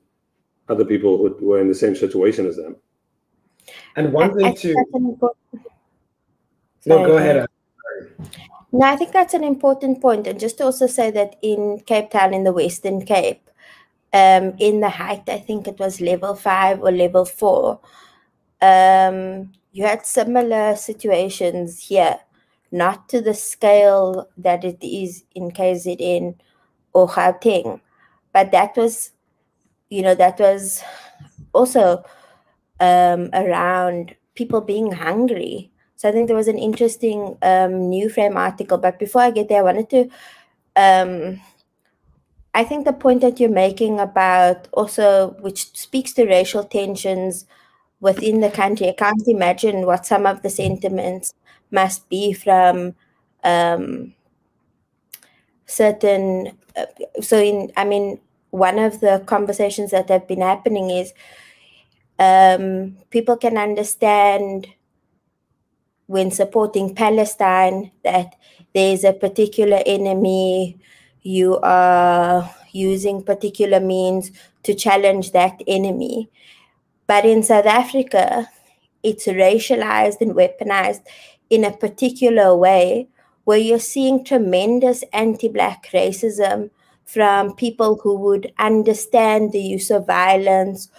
[0.70, 2.78] other people who were in the same situation as them.
[3.96, 4.76] And one thing to
[6.86, 7.48] no, go ahead.
[8.72, 10.28] No, I think that's an important point.
[10.28, 13.50] And just to also say that in Cape Town, in the Western Cape,
[14.12, 17.80] um, in the height, I think it was level five or level four,
[18.62, 22.20] um, you had similar situations here,
[22.72, 26.36] not to the scale that it is in KZN
[26.94, 27.82] or Gauteng,
[28.34, 29.12] but that was,
[29.90, 30.84] you know, that was
[31.54, 32.04] also
[32.88, 35.72] um, around people being hungry
[36.04, 38.78] so I think there was an interesting um, New Frame article.
[38.78, 40.10] But before I get there, I wanted to.
[40.76, 41.40] Um,
[42.54, 47.46] I think the point that you're making about also, which speaks to racial tensions
[48.02, 51.34] within the country, I can't imagine what some of the sentiments
[51.72, 52.96] must be from
[53.46, 54.14] um,
[55.66, 56.58] certain.
[56.76, 56.86] Uh,
[57.22, 58.20] so, in I mean,
[58.52, 61.14] one of the conversations that have been happening is
[62.20, 64.68] um, people can understand
[66.08, 68.36] when supporting Palestine that
[68.74, 70.78] there's a particular enemy,
[71.22, 74.32] you are using particular means
[74.64, 76.30] to challenge that enemy.
[77.08, 78.50] But in South Africa,
[79.04, 81.02] it's racialized and weaponized
[81.50, 83.10] in a particular way
[83.44, 86.70] where you're seeing tremendous anti Black racism
[87.06, 90.90] from people who would understand the use of violence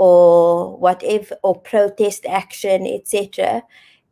[0.00, 3.62] or whatever, or protest action, etc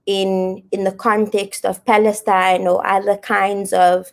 [0.09, 4.11] in in the context of Palestine or other kinds of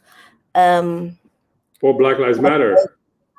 [0.54, 1.18] um,
[1.82, 2.78] or Black Lives Matter.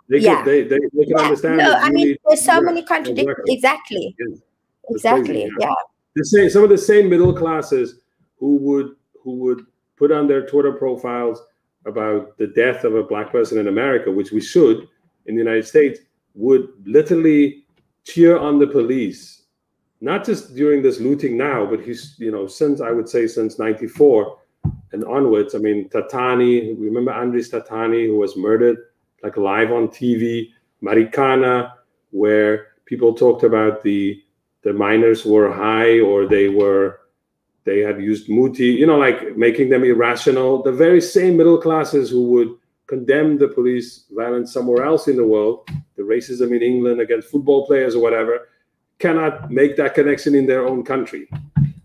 [0.08, 0.36] They yeah.
[0.36, 1.24] Can, they, they, they can yeah.
[1.24, 1.58] understand.
[1.58, 3.36] No, I mean, there's so many contradictions.
[3.48, 4.16] Exactly.
[4.18, 4.38] Yes.
[4.88, 5.42] Exactly.
[5.42, 5.66] Crazy, yeah.
[5.68, 5.74] yeah.
[6.14, 8.00] The same, some of the same middle classes
[8.38, 11.42] who would who would put on their Twitter profiles
[11.84, 14.88] about the death of a black person in America, which we should
[15.26, 16.00] in the United States,
[16.34, 17.65] would literally
[18.06, 19.42] cheer on the police
[20.00, 23.58] not just during this looting now, but he's, you know, since I would say since
[23.58, 24.36] 94,
[24.92, 25.54] and onwards.
[25.54, 28.78] I mean, Tatane, remember Andries Tatane, who was murdered
[29.22, 30.50] like live on TV,
[30.82, 31.72] Marikana,
[32.10, 34.22] where people talked about the
[34.62, 37.00] the miners were high or they were
[37.64, 40.62] they had used muti, you know, like making them irrational.
[40.62, 42.54] The very same middle classes who would
[42.86, 47.66] condemn the police violence somewhere else in the world, the racism in England against football
[47.66, 48.48] players or whatever,
[48.98, 51.28] cannot make that connection in their own country.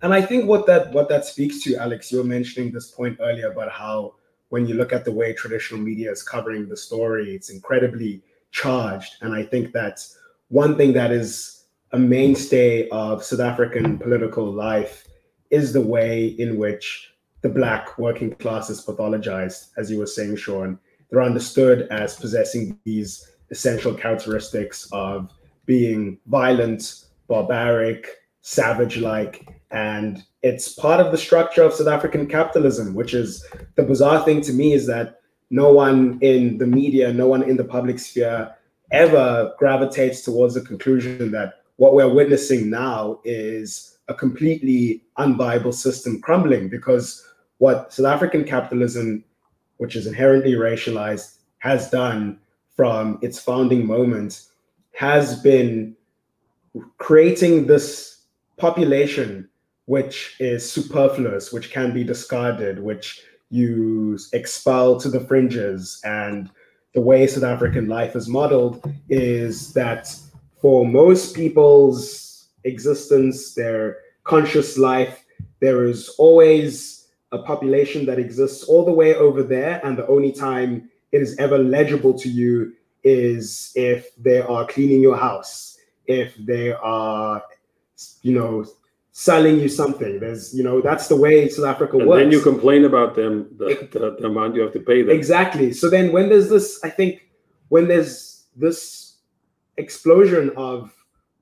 [0.01, 3.51] And I think what that what that speaks to, Alex, you're mentioning this point earlier
[3.51, 4.15] about how
[4.49, 9.15] when you look at the way traditional media is covering the story, it's incredibly charged.
[9.21, 10.05] And I think that
[10.49, 15.07] one thing that is a mainstay of South African political life
[15.49, 20.35] is the way in which the black working class is pathologized, as you were saying,
[20.35, 20.79] Sean.
[21.11, 25.31] They're understood as possessing these essential characteristics of
[25.65, 28.07] being violent, barbaric,
[28.41, 33.45] savage like, and it's part of the structure of South African capitalism, which is
[33.75, 35.19] the bizarre thing to me is that
[35.49, 38.53] no one in the media, no one in the public sphere
[38.91, 46.21] ever gravitates towards the conclusion that what we're witnessing now is a completely unviable system
[46.21, 47.25] crumbling because
[47.59, 49.23] what South African capitalism,
[49.81, 52.37] which is inherently racialized, has done
[52.75, 54.43] from its founding moment
[54.93, 55.95] has been
[56.99, 58.21] creating this
[58.57, 59.49] population
[59.85, 65.99] which is superfluous, which can be discarded, which you expel to the fringes.
[66.03, 66.51] And
[66.93, 70.15] the way South African life is modeled is that
[70.61, 75.25] for most people's existence, their conscious life,
[75.59, 77.00] there is always
[77.31, 79.79] a population that exists all the way over there.
[79.85, 85.01] And the only time it is ever legible to you is if they are cleaning
[85.01, 87.43] your house, if they are,
[88.21, 88.65] you know,
[89.11, 90.19] selling you something.
[90.19, 92.21] There's, you know, that's the way South Africa and works.
[92.21, 95.15] then you complain about them, the, the, the, amount you have to pay them.
[95.15, 95.73] Exactly.
[95.73, 97.29] So then when there's this, I think
[97.69, 99.15] when there's this
[99.77, 100.93] explosion of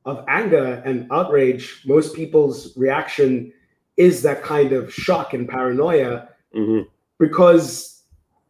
[0.05, 3.51] of anger and outrage, most people's reaction
[3.99, 6.87] is that kind of shock and paranoia mm-hmm.
[7.19, 8.01] because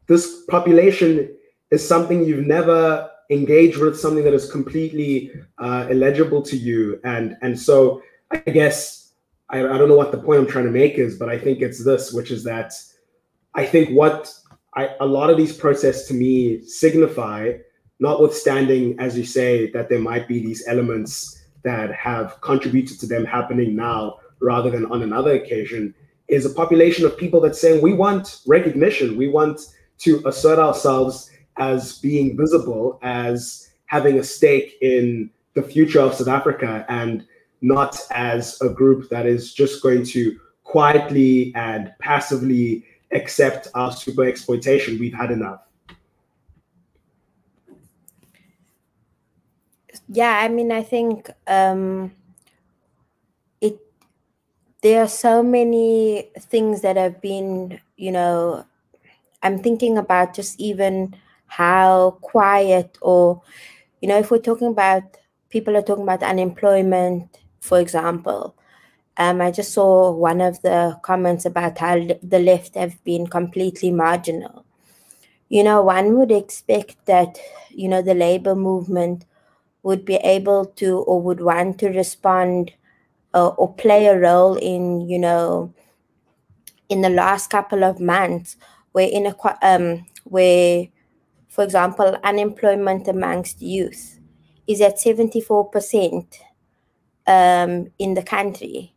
[0.06, 1.36] this population
[1.72, 7.36] is something you've never engaged with, something that is completely uh, illegible to you, and
[7.42, 9.12] and so I guess
[9.50, 11.62] I, I don't know what the point I'm trying to make is, but I think
[11.62, 12.74] it's this, which is that
[13.56, 14.34] I think what
[14.76, 17.54] I, a lot of these protests to me signify,
[18.00, 23.26] notwithstanding, as you say, that there might be these elements that have contributed to them
[23.26, 25.94] happening now rather than on another occasion,
[26.28, 29.62] is a population of people that's saying we want recognition, we want
[30.00, 36.28] to assert ourselves as being visible, as having a stake in the future of South
[36.28, 36.86] Africa.
[36.88, 37.26] And
[37.62, 44.24] not as a group that is just going to quietly and passively accept our super
[44.24, 45.00] exploitation.
[45.00, 45.62] We've had enough.
[50.08, 52.12] Yeah, I mean, I think um.
[54.82, 58.66] There are so many things that have been, you know,
[59.44, 61.16] I'm thinking about just even
[61.48, 63.42] how quiet or,
[64.02, 65.04] you know, if we're talking about
[65.50, 68.56] people are talking about unemployment for example.
[69.18, 73.92] Um, I just saw one of the comments about how the left have been completely
[73.92, 74.66] marginal.
[75.50, 77.40] You know, one would expect that,
[77.70, 79.26] you know, the labor movement
[79.84, 82.74] would be able to or would want to respond
[83.34, 85.74] uh, or play a role in, you know,
[86.90, 88.58] in the last couple of months
[88.92, 90.88] where in a um, where,
[91.48, 94.20] for example, unemployment amongst youth
[94.68, 96.40] is at 74%
[97.26, 98.94] um, in the country.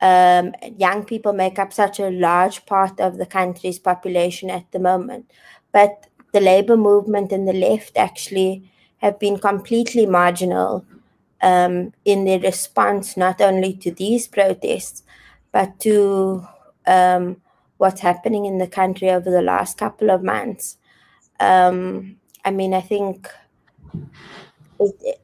[0.00, 4.78] Um, young people make up such a large part of the country's population at the
[4.78, 5.30] moment.
[5.72, 10.84] But the labor movement and the left actually have been completely marginal
[11.44, 15.02] um, in their response not only to these protests,
[15.52, 16.46] but to
[16.86, 17.36] um,
[17.76, 20.78] what's happening in the country over the last couple of months.
[21.38, 22.16] Um,
[22.46, 23.28] I mean, I think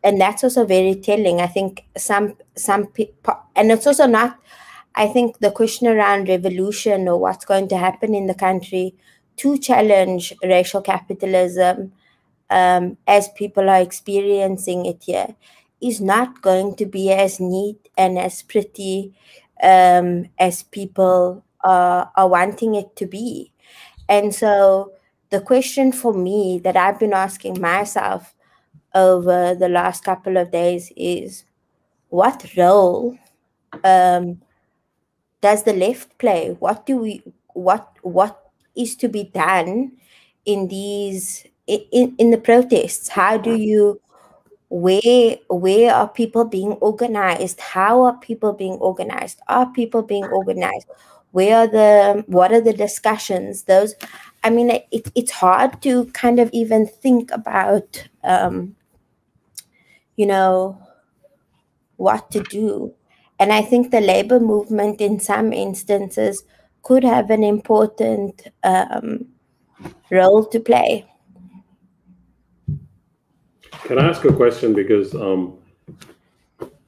[0.04, 4.38] and that's also very telling i think some some people and it's also not
[4.94, 8.94] i think the question around revolution or what's going to happen in the country
[9.36, 11.92] to challenge racial capitalism
[12.50, 15.34] um, as people are experiencing it here
[15.80, 19.14] is not going to be as neat and as pretty
[19.62, 23.52] um, as people are, are wanting it to be.
[24.08, 24.92] And so
[25.30, 28.34] the question for me that i've been asking myself
[28.94, 31.44] over the last couple of days is
[32.08, 33.16] what role
[33.84, 34.40] um,
[35.40, 36.56] does the left play?
[36.58, 37.22] What do we
[37.54, 39.92] what what is to be done
[40.44, 43.08] in these in, in the protests?
[43.08, 44.00] How do you
[44.70, 47.60] where where are people being organized?
[47.60, 49.40] How are people being organized?
[49.48, 50.86] Are people being organized?
[51.32, 53.64] Where are the what are the discussions?
[53.64, 53.94] Those
[54.42, 58.76] i mean it, it's hard to kind of even think about um,
[60.16, 60.80] you know
[61.96, 62.94] what to do.
[63.40, 66.44] And i think the labor movement in some instances
[66.82, 69.26] could have an important um,
[70.10, 71.06] role to play
[73.72, 74.74] can I ask a question?
[74.74, 75.58] Because um,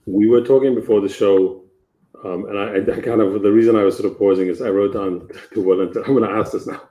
[0.07, 1.63] we were talking before the show,
[2.25, 4.71] um, and I, I, kind of the reason I was sort of pausing is I
[4.71, 6.05] wrote down to Wellington.
[6.07, 6.83] I'm going to ask this now.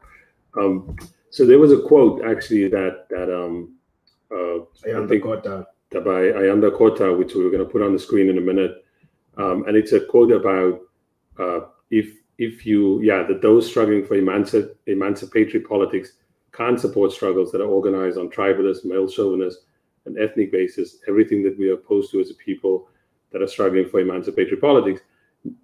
[0.57, 0.97] Um,
[1.29, 3.75] so there was a quote actually that that um,
[4.31, 5.67] uh, I think Kota.
[5.91, 8.41] that by Ayanda Kota, which we were going to put on the screen in a
[8.41, 8.83] minute,
[9.37, 10.81] um, and it's a quote about
[11.39, 16.13] uh, if if you yeah that those struggling for emancip- emancipatory politics
[16.53, 19.59] can't support struggles that are organized on tribalist, male chauvinist,
[20.05, 22.87] an ethnic basis, everything that we are opposed to as a people
[23.31, 25.01] that are struggling for emancipatory politics.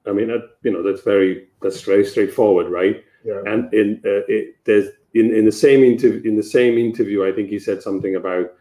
[0.06, 3.04] I mean, that, you know, that's very that's very straightforward, right?
[3.24, 3.42] Yeah.
[3.46, 7.32] And in uh, it, there's in, in the same interview in the same interview, I
[7.32, 8.54] think he said something about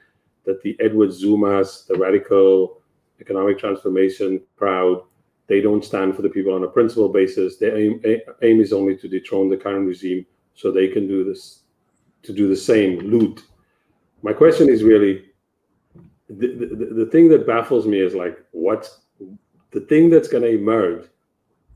[0.45, 2.81] that the Edward Zumas, the radical
[3.21, 5.03] economic transformation crowd,
[5.47, 7.57] they don't stand for the people on a principle basis.
[7.57, 8.01] Their aim,
[8.43, 11.61] aim is only to dethrone the current regime so they can do this
[12.23, 13.45] to do the same loot.
[14.23, 15.26] My question is really
[16.29, 19.01] the, the, the thing that baffles me is like what's
[19.71, 21.07] the thing that's going to emerge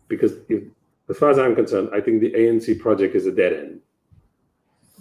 [0.09, 0.65] because if,
[1.09, 3.81] as far as i'm concerned i think the anc project is a dead end.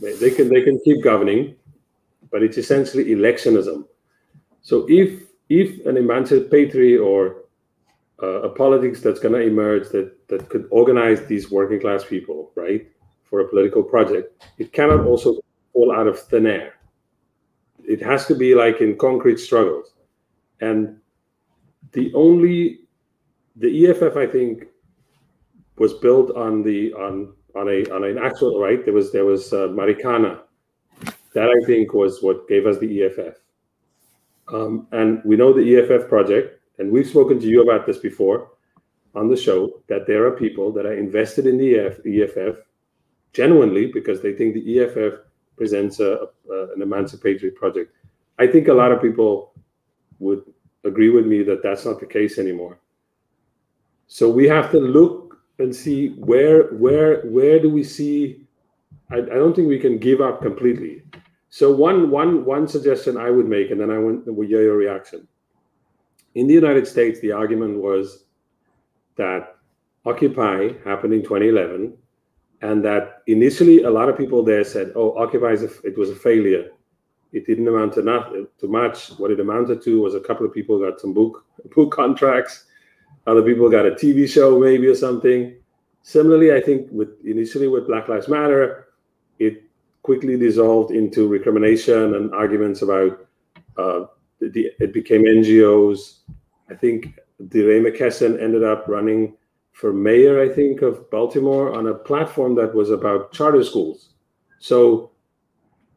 [0.01, 1.55] They can they can keep governing
[2.31, 3.85] but it's essentially electionism.
[4.61, 7.43] So if if an emancipatory or
[8.21, 12.51] uh, a politics that's going to emerge that that could organize these working class people
[12.55, 12.87] right
[13.23, 15.39] for a political project it cannot also
[15.73, 16.73] fall out of thin air
[17.87, 19.93] it has to be like in concrete struggles.
[20.61, 20.97] And
[21.91, 22.79] the only
[23.55, 24.65] the EFF, I think,
[25.77, 28.83] was built on the on on a on an actual right.
[28.83, 30.41] There was there was uh, Marikana.
[31.33, 33.35] That I think was what gave us the EFF.
[34.51, 38.49] Um, and we know the EFF project, and we've spoken to you about this before
[39.15, 42.57] on the show that there are people that are invested in the EF, EFF
[43.33, 45.19] genuinely because they think the EFF
[45.59, 46.11] presents a,
[46.49, 47.93] a, an emancipatory project.
[48.39, 49.51] I think a lot of people
[50.19, 50.41] would
[50.85, 52.79] agree with me that that's not the case anymore.
[54.07, 58.47] So we have to look and see where where where do we see.
[59.11, 61.03] I, I don't think we can give up completely.
[61.49, 65.27] So one one one suggestion I would make, and then I want hear your reaction.
[66.35, 68.23] In the United States, the argument was
[69.17, 69.57] that
[70.05, 71.97] Occupy happened in 2011
[72.61, 75.53] and that initially a lot of people there said, "Oh, Occupy
[75.83, 76.69] it was a failure.
[77.31, 79.09] It didn't amount to nothing to much.
[79.19, 81.45] What it amounted to was a couple of people got some book
[81.75, 82.65] book contracts,
[83.27, 85.55] other people got a TV show maybe or something."
[86.01, 88.87] Similarly, I think with initially with Black Lives Matter,
[89.37, 89.63] it
[90.01, 93.27] quickly dissolved into recrimination and arguments about
[93.77, 94.05] uh,
[94.39, 96.19] the, it became NGOs.
[96.69, 99.35] I think DeRay McKesson ended up running
[99.79, 104.09] for mayor, I think, of Baltimore on a platform that was about charter schools.
[104.59, 105.11] So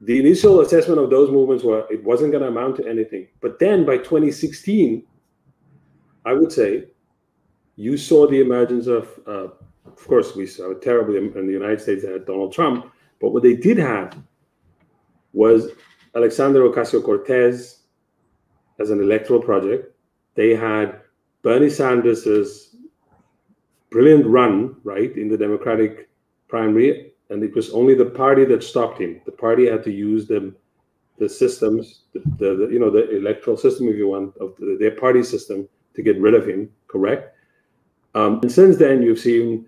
[0.01, 3.27] the initial assessment of those movements were it wasn't going to amount to anything.
[3.41, 5.03] But then by 2016,
[6.25, 6.85] I would say,
[7.75, 9.49] you saw the emergence of, uh,
[9.85, 12.87] of course, we saw it terribly in the United States had Donald Trump,
[13.21, 14.17] but what they did have
[15.33, 15.73] was
[16.15, 17.81] Alexandria Ocasio Cortez
[18.79, 19.93] as an electoral project.
[20.37, 21.01] They had
[21.43, 22.72] Bernie Sanders's
[23.93, 26.09] brilliant run, right, in the Democratic
[26.49, 29.21] primary, and it was only the party that stopped him.
[29.27, 30.55] The party had to use the
[31.19, 34.77] the systems, the, the, the you know the electoral system, if you want, of the,
[34.81, 36.71] their party system to get rid of him.
[36.89, 37.37] Correct.
[38.15, 39.67] Um, and since then, you've seen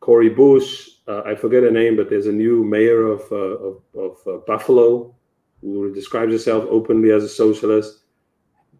[0.00, 0.90] Cori Bush.
[1.06, 4.38] Uh, I forget her name, but there's a new mayor of uh, of, of uh,
[4.46, 5.14] Buffalo
[5.60, 8.00] who describes herself openly as a socialist.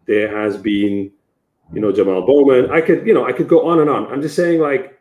[0.05, 1.11] There has been
[1.73, 2.71] you know, Jamal Bowman.
[2.71, 4.07] I could, you know, I could go on and on.
[4.11, 4.99] I'm just saying, like,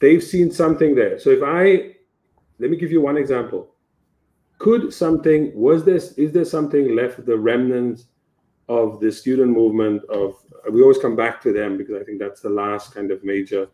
[0.00, 1.18] they've seen something there.
[1.18, 1.94] So if I,
[2.58, 3.70] let me give you one example.
[4.58, 8.06] Could something, was this, is there something left, the remnants
[8.68, 10.36] of the student movement of,
[10.70, 13.68] we always come back to them because I think that's the last kind of major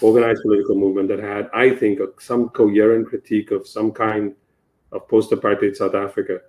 [0.00, 4.34] organized political movement that had, I think, some coherent critique of some kind
[4.92, 6.40] of post-apartheid South Africa.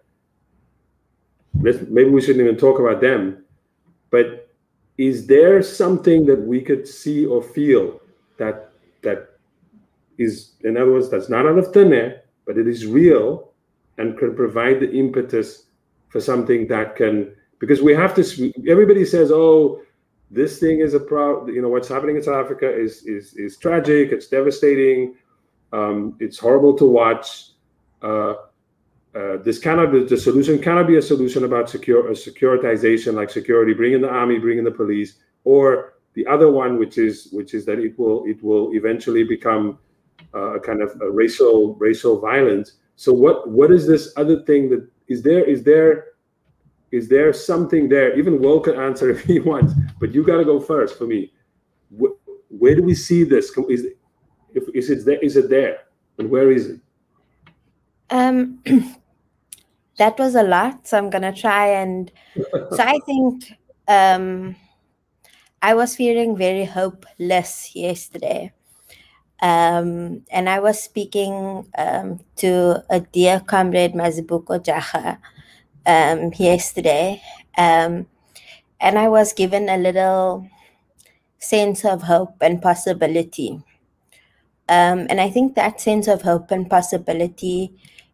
[1.53, 3.45] Maybe we shouldn't even talk about them,
[4.09, 4.50] but
[5.01, 7.99] is there something that we could see or feel
[8.37, 8.71] that
[9.01, 9.29] that
[10.19, 13.51] is, in other words, that's not out of thin air, but it is real
[13.97, 15.65] and can provide the impetus
[16.09, 19.81] for something that can, because we have to, everybody says, oh,
[20.29, 23.57] this thing is a pro, you know, what's happening in South Africa is, is, is
[23.57, 25.15] tragic, it's devastating,
[25.73, 27.53] um, it's horrible to watch.
[28.03, 28.35] Uh,
[29.13, 33.29] uh, this cannot be the solution cannot be a solution about secure a securitization like
[33.29, 37.29] security bring in the army bring in the police or the other one which is
[37.31, 39.77] which is that it will it will eventually become
[40.33, 42.73] uh, a kind of a racial racial violence.
[42.95, 46.05] So what what is this other thing that is there is there
[46.91, 48.17] is there something there?
[48.17, 51.31] Even will can answer if he wants but you got to go first for me.
[51.89, 52.11] Where,
[52.49, 53.51] where do we see this?
[53.69, 53.87] Is
[54.53, 55.79] if is it there is it there?
[56.17, 56.79] And where is it?
[58.09, 58.61] Um
[60.01, 60.87] that was a lot.
[60.87, 62.11] So I'm gonna try and
[62.75, 63.53] so I think
[63.87, 64.55] um,
[65.61, 68.51] I was feeling very hopeless yesterday.
[69.41, 75.19] Um, and I was speaking um, to a dear comrade Mazibuko Jara
[75.85, 77.21] um, yesterday,
[77.57, 78.05] um,
[78.79, 80.47] and I was given a little
[81.39, 83.61] sense of hope and possibility.
[84.69, 87.73] Um, and I think that sense of hope and possibility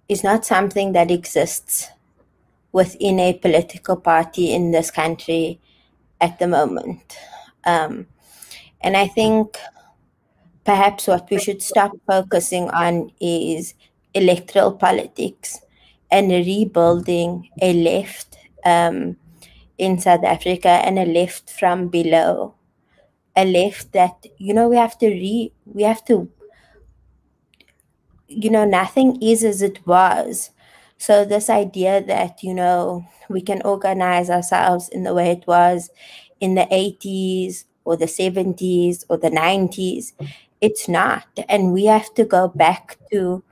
[0.09, 1.89] is not something that exists
[2.71, 5.59] within a political party in this country
[6.21, 7.17] at the moment.
[7.65, 8.07] Um,
[8.81, 9.57] and I think
[10.63, 13.73] perhaps what we should stop focusing on is
[14.13, 15.59] electoral politics
[16.11, 19.17] and rebuilding a left um,
[19.77, 22.53] in South Africa and a left from below.
[23.35, 26.29] A left that, you know, we have to re we have to
[28.27, 30.51] you know, nothing is as it was.
[30.97, 35.89] So, this idea that, you know, we can organize ourselves in the way it was
[36.39, 40.13] in the 80s or the 70s or the 90s,
[40.61, 41.25] it's not.
[41.49, 43.43] And we have to go back to,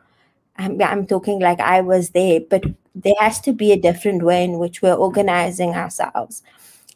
[0.57, 2.63] I'm, I'm talking like I was there, but
[2.95, 6.43] there has to be a different way in which we're organizing ourselves.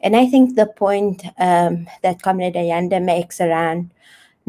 [0.01, 3.91] And I think the point um, that Comrade Ayanda makes around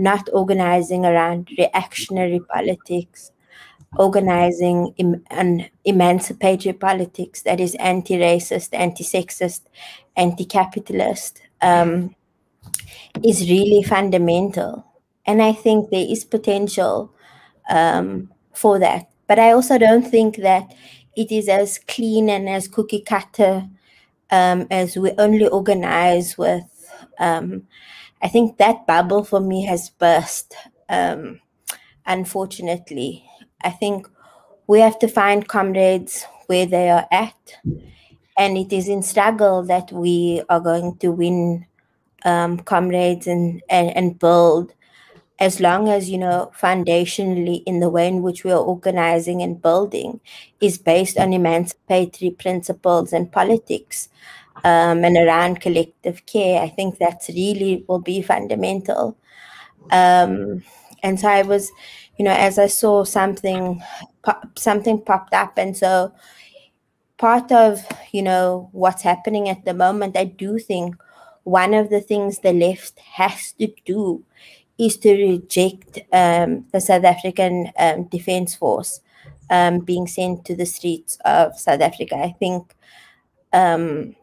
[0.01, 3.33] not organizing around reactionary politics,
[3.97, 4.95] organizing
[5.31, 9.63] an emancipatory politics that is anti racist, anti sexist,
[10.17, 12.15] anti capitalist, um,
[13.25, 14.85] is really fundamental.
[15.27, 17.13] And I think there is potential
[17.69, 19.11] um, for that.
[19.27, 20.75] But I also don't think that
[21.17, 23.69] it is as clean and as cookie cutter
[24.31, 26.65] um, as we only organize with
[27.19, 27.63] um,
[28.23, 30.55] I think that bubble for me has burst.
[30.89, 31.41] Um,
[32.07, 33.25] unfortunately,
[33.63, 34.09] I think
[34.67, 37.35] we have to find comrades where they are at,
[38.37, 41.67] and it is in struggle that we are going to win
[42.25, 44.75] um, comrades and, and and build.
[45.39, 49.61] As long as you know, foundationally, in the way in which we are organizing and
[49.61, 50.21] building,
[50.61, 54.11] is based on emancipatory principles and politics
[54.65, 56.63] um, and around collective care.
[56.63, 59.17] I think that's really will be fundamental.
[59.91, 60.63] Um,
[61.03, 61.71] and so I was,
[62.19, 63.83] you know, as I saw something,
[64.23, 66.13] pop, something popped up, and so
[67.17, 70.97] part of you know what's happening at the moment, I do think
[71.45, 74.25] one of the things the left has to do
[74.79, 79.01] is to reject um, the South African um, Defence Force
[79.51, 82.17] um, being sent to the streets of South Africa.
[82.17, 82.75] I think
[83.53, 84.17] um,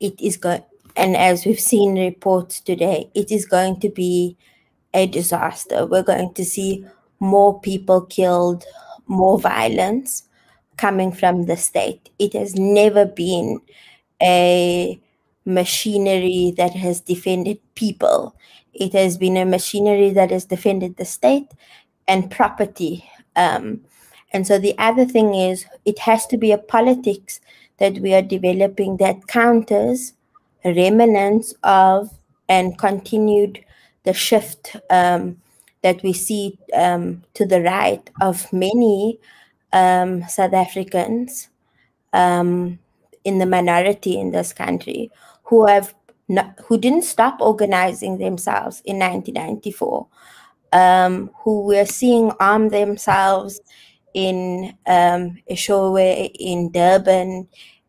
[0.00, 0.62] it is going,
[0.96, 4.36] and as we've seen reports today, it is going to be
[4.94, 5.86] a disaster.
[5.86, 6.84] We're going to see
[7.20, 8.64] more people killed,
[9.06, 10.24] more violence
[10.76, 12.10] coming from the state.
[12.18, 13.60] It has never been
[14.22, 15.00] a
[15.44, 18.34] machinery that has defended people.
[18.72, 21.48] It has been a machinery that has defended the state
[22.08, 23.04] and property.
[23.36, 23.82] Um,
[24.32, 27.40] and so the other thing is, it has to be a politics
[27.80, 30.12] that we are developing that counters
[30.64, 32.10] remnants of
[32.48, 33.64] and continued
[34.04, 35.40] the shift um,
[35.82, 39.18] that we see um, to the right of many
[39.72, 41.48] um, South Africans
[42.12, 42.78] um,
[43.24, 45.10] in the minority in this country
[45.44, 45.94] who have
[46.28, 50.06] not, who didn't stop organizing themselves in 1994,
[50.72, 53.60] um, who we're seeing arm themselves
[54.14, 57.48] in um, Eshowe, in Durban,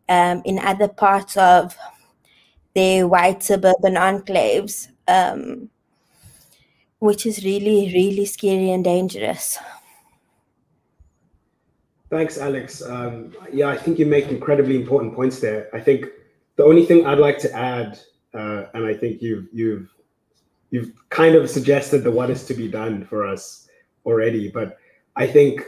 [0.10, 1.76] um, in other parts of
[2.74, 5.70] the white suburban enclaves, um,
[7.00, 9.58] which is really, really scary and dangerous.
[12.10, 12.82] Thanks, Alex.
[12.82, 15.70] Um, yeah, I think you make incredibly important points there.
[15.74, 16.08] I think
[16.58, 18.00] the only thing I'd like to add,
[18.34, 19.90] uh, and I think you've you've
[20.72, 23.70] you've kind of suggested the what is to be done for us
[24.06, 24.50] already.
[24.50, 24.78] But
[25.16, 25.64] I think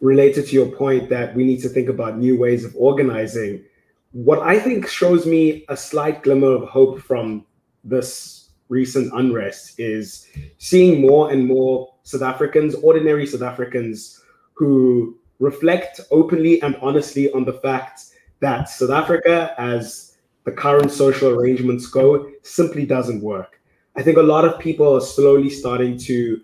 [0.00, 3.64] related to your point that we need to think about new ways of organizing,
[4.12, 7.46] what I think shows me a slight glimmer of hope from
[7.84, 14.22] this recent unrest is seeing more and more South Africans, ordinary South Africans,
[14.54, 18.02] who reflect openly and honestly on the fact
[18.40, 23.60] that South Africa, as the current social arrangements go, simply doesn't work.
[23.94, 26.40] I think a lot of people are slowly starting to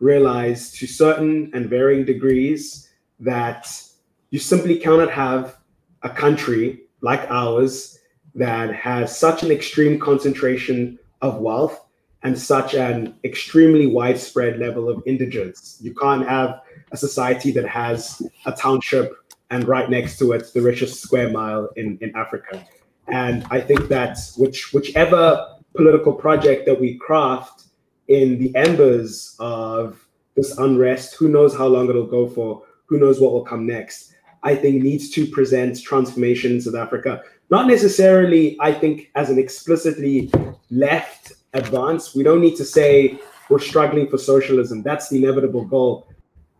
[0.00, 2.90] realize to certain and varying degrees
[3.20, 3.82] that
[4.30, 5.56] you simply cannot have
[6.02, 7.98] a country like ours
[8.34, 11.86] that has such an extreme concentration of wealth
[12.22, 15.78] and such an extremely widespread level of indigence.
[15.80, 16.60] You can't have
[16.92, 19.12] a society that has a township
[19.50, 22.66] and right next to it the richest square mile in, in Africa.
[23.08, 27.65] And I think that which whichever political project that we craft
[28.08, 33.20] in the embers of this unrest, who knows how long it'll go for, who knows
[33.20, 37.22] what will come next, I think needs to present transformation in South Africa.
[37.50, 40.30] Not necessarily, I think, as an explicitly
[40.70, 42.14] left advance.
[42.14, 44.82] We don't need to say we're struggling for socialism.
[44.82, 46.08] That's the inevitable goal.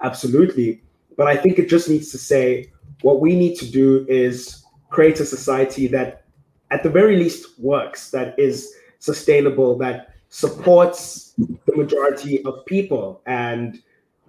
[0.03, 0.83] Absolutely.
[1.17, 2.71] But I think it just needs to say
[3.03, 6.25] what we need to do is create a society that,
[6.71, 13.83] at the very least, works, that is sustainable, that supports the majority of people and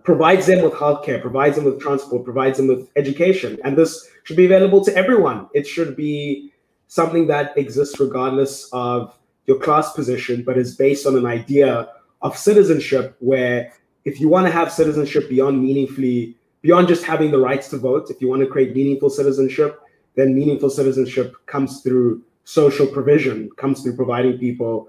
[0.04, 3.58] provides them with healthcare, provides them with transport, provides them with education.
[3.66, 5.50] And this should be available to everyone.
[5.54, 6.54] It should be
[6.88, 11.90] something that exists regardless of your class position, but is based on an idea
[12.22, 13.74] of citizenship where
[14.06, 18.10] if you want to have citizenship beyond meaningfully, beyond just having the rights to vote,
[18.10, 19.82] if you want to create meaningful citizenship,
[20.16, 24.88] then meaningful citizenship comes through social provision, comes through providing people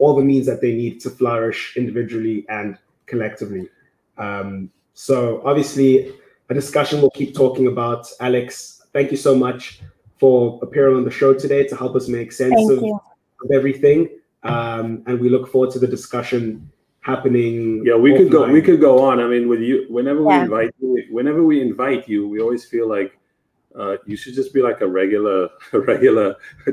[0.00, 2.76] all the means that they need to flourish individually and
[3.06, 3.68] collectively.
[4.18, 6.12] Um, so obviously,
[6.48, 8.10] a discussion we'll keep talking about.
[8.18, 9.80] Alex, thank you so much
[10.18, 14.08] for appearing on the show today to help us make sense of, of, everything.
[14.42, 16.70] Um, and we look forward to the discussion
[17.00, 17.82] happening.
[17.84, 18.50] Yeah, we could go.
[18.50, 19.20] We could go on.
[19.20, 20.38] I mean, with you, whenever yeah.
[20.38, 23.18] we invite you, whenever we invite you, we always feel like
[23.78, 26.36] uh, you should just be like a regular, a regular,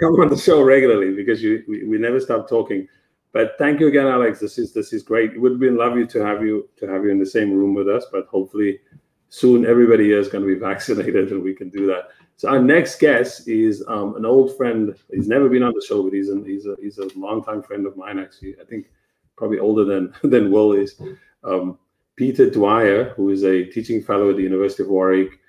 [0.00, 2.88] come on the show regularly because you we, we never stop talking.
[3.32, 4.40] But thank you again, Alex.
[4.40, 5.32] This is this is great.
[5.32, 7.74] It would have been lovely to have you to have you in the same room
[7.74, 8.80] with us, but hopefully
[9.28, 12.08] soon everybody here is going to be vaccinated and we can do that.
[12.36, 14.94] So our next guest is um, an old friend.
[15.10, 17.86] He's never been on the show, but he's an, he's a he's a longtime friend
[17.86, 18.18] of mine.
[18.18, 18.90] Actually, I think
[19.36, 21.00] probably older than than Will is.
[21.44, 21.78] Um,
[22.14, 25.40] Peter Dwyer, who is a teaching fellow at the University of Warwick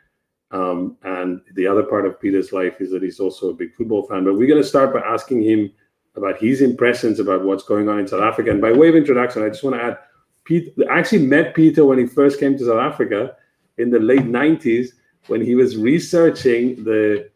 [0.53, 4.03] um, and the other part of Peter's life is that he's also a big football
[4.07, 4.23] fan.
[4.23, 5.71] But we're going to start by asking him
[6.15, 8.51] about his impressions about what's going on in South Africa.
[8.51, 9.97] And by way of introduction, I just want to add,
[10.45, 13.35] Pete I actually met Peter when he first came to South Africa
[13.79, 14.89] in the late 90s
[15.27, 17.29] when he was researching the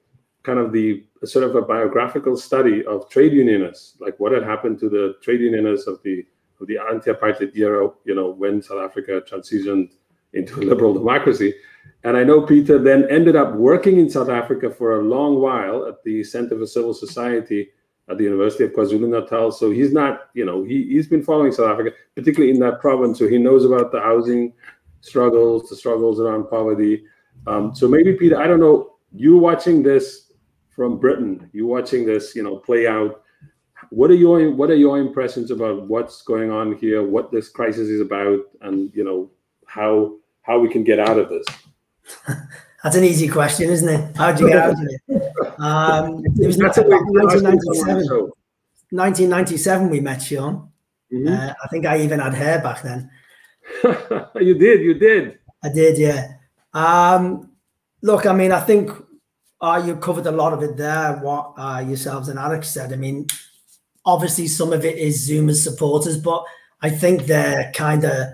[0.44, 4.80] kind of the sort of a biographical study of trade unionists, like what had happened
[4.80, 6.24] to the trade unionists of the
[6.60, 9.90] of the anti-apartheid era, you know, when South Africa transitioned
[10.34, 11.54] into a liberal democracy.
[12.04, 15.86] And I know Peter then ended up working in South Africa for a long while
[15.88, 17.70] at the Center for Civil Society
[18.10, 19.52] at the University of KwaZulu Natal.
[19.52, 23.20] So he's not, you know, he, he's been following South Africa, particularly in that province.
[23.20, 24.54] So he knows about the housing
[25.02, 27.04] struggles, the struggles around poverty.
[27.46, 30.32] Um, so maybe, Peter, I don't know, you watching this
[30.70, 33.24] from Britain, you watching this, you know, play out.
[33.90, 37.88] What are your what are your impressions about what's going on here, what this crisis
[37.88, 39.30] is about, and you know
[39.66, 41.46] how how we can get out of this?
[42.84, 44.16] That's an easy question, isn't it?
[44.16, 45.02] How'd you get out of it?
[45.60, 48.32] Um, it was 1997.
[48.90, 50.72] 1997 we met, Sean.
[51.12, 51.28] Mm-hmm.
[51.28, 53.10] Uh, I think I even had hair back then.
[54.36, 55.40] you did, you did.
[55.64, 56.34] I did, yeah.
[56.74, 57.52] Um,
[58.02, 58.92] look, I mean, I think
[59.60, 62.94] uh, you covered a lot of it there, what uh, yourselves and Alex said.
[62.94, 63.28] I mean,
[64.06, 66.46] obviously some of it is Zuma's supporters, but
[66.82, 68.28] I think they're kind of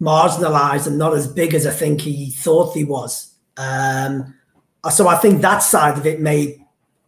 [0.00, 3.34] marginalized and not as big as I think he thought he was.
[3.56, 4.34] Um,
[4.90, 6.64] so I think that side of it may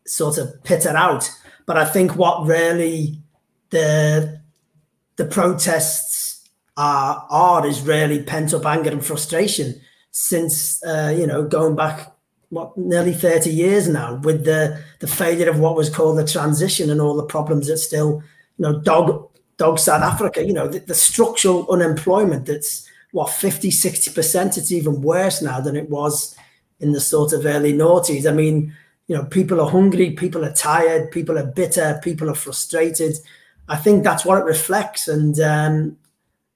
[0.07, 1.31] sort of peter out.
[1.67, 3.19] But I think what really
[3.71, 4.41] the
[5.17, 9.81] the protests are are is really pent up anger and frustration
[10.11, 12.13] since uh, you know going back
[12.49, 16.91] what nearly 30 years now with the the failure of what was called the transition
[16.91, 18.23] and all the problems that still
[18.59, 19.30] you know dog
[19.61, 24.57] dog South Africa, you know, the, the structural unemployment that's what 50, 60%.
[24.57, 26.35] It's even worse now than it was
[26.81, 28.27] in the sort of early noughties.
[28.27, 28.75] I mean,
[29.07, 33.17] you know, people are hungry, people are tired, people are bitter, people are frustrated.
[33.69, 35.09] I think that's what it reflects.
[35.09, 35.99] And um,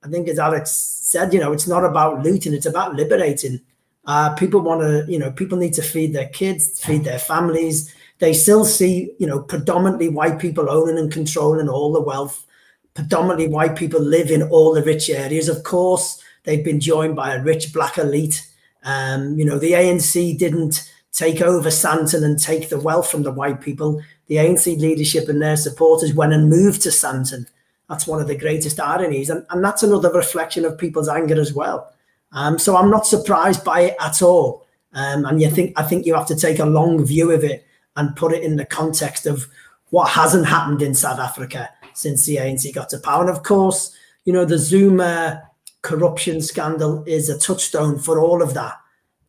[0.02, 3.61] I think, as Alex said, you know, it's not about looting; it's about liberating.
[4.07, 7.94] Uh, people want to, you know, people need to feed their kids, feed their families.
[8.18, 12.46] They still see, you know, predominantly white people owning and controlling all the wealth.
[12.95, 15.49] Predominantly white people live in all the rich areas.
[15.49, 18.47] Of course, they've been joined by a rich black elite.
[18.84, 23.32] Um, you know, the ANC didn't take over Sandton and take the wealth from the
[23.32, 24.03] white people.
[24.26, 27.47] The ANC leadership and their supporters went and moved to Sandton.
[27.88, 29.30] That's one of the greatest ironies.
[29.30, 31.92] And, and that's another reflection of people's anger as well.
[32.32, 34.66] Um, so I'm not surprised by it at all.
[34.92, 37.66] Um, and you think I think you have to take a long view of it
[37.97, 39.47] and put it in the context of
[39.90, 43.22] what hasn't happened in South Africa since the ANC got to power.
[43.22, 45.42] And of course, you know, the Zuma
[45.82, 48.74] corruption scandal is a touchstone for all of that.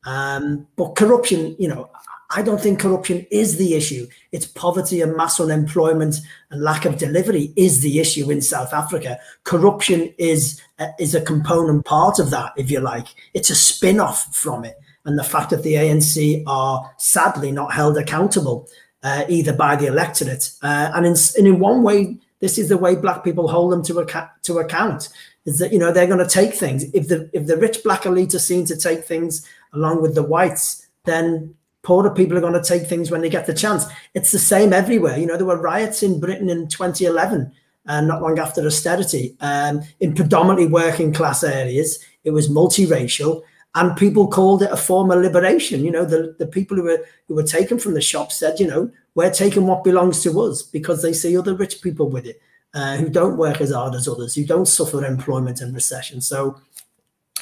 [0.06, 1.90] Um, but corruption, you know,
[2.32, 4.08] I don't think corruption is the issue.
[4.32, 6.16] It's poverty and mass unemployment
[6.50, 9.20] and lack of delivery is the issue in South Africa.
[9.44, 13.08] Corruption is a, is a component part of that, if you like.
[13.34, 14.76] It's a spin off from it.
[15.06, 18.68] And the fact that the ANC are sadly not held accountable
[19.04, 20.52] uh, either by the electorate.
[20.64, 23.84] Uh, and, in, and in one way, this is the way black people hold them
[23.84, 25.10] to, to account
[25.46, 26.84] is that you know they're going to take things.
[26.94, 30.24] If the if the rich black elite are seen to take things along with the
[30.24, 33.86] whites then poorer people are going to take things when they get the chance.
[34.16, 35.18] It's the same everywhere.
[35.18, 37.52] You know there were riots in britain in 2011
[37.88, 42.04] and uh, not long after austerity um, in predominantly working class areas.
[42.24, 43.44] It was multiracial
[43.76, 45.86] and people called it a form of liberation.
[45.86, 48.68] You know the, the people who were who were taken from the shops said you
[48.68, 52.42] know we're taking what belongs to us because they see other rich people with it
[52.74, 56.20] uh, who don't work as hard as others, who don't suffer employment and recession.
[56.22, 56.60] So,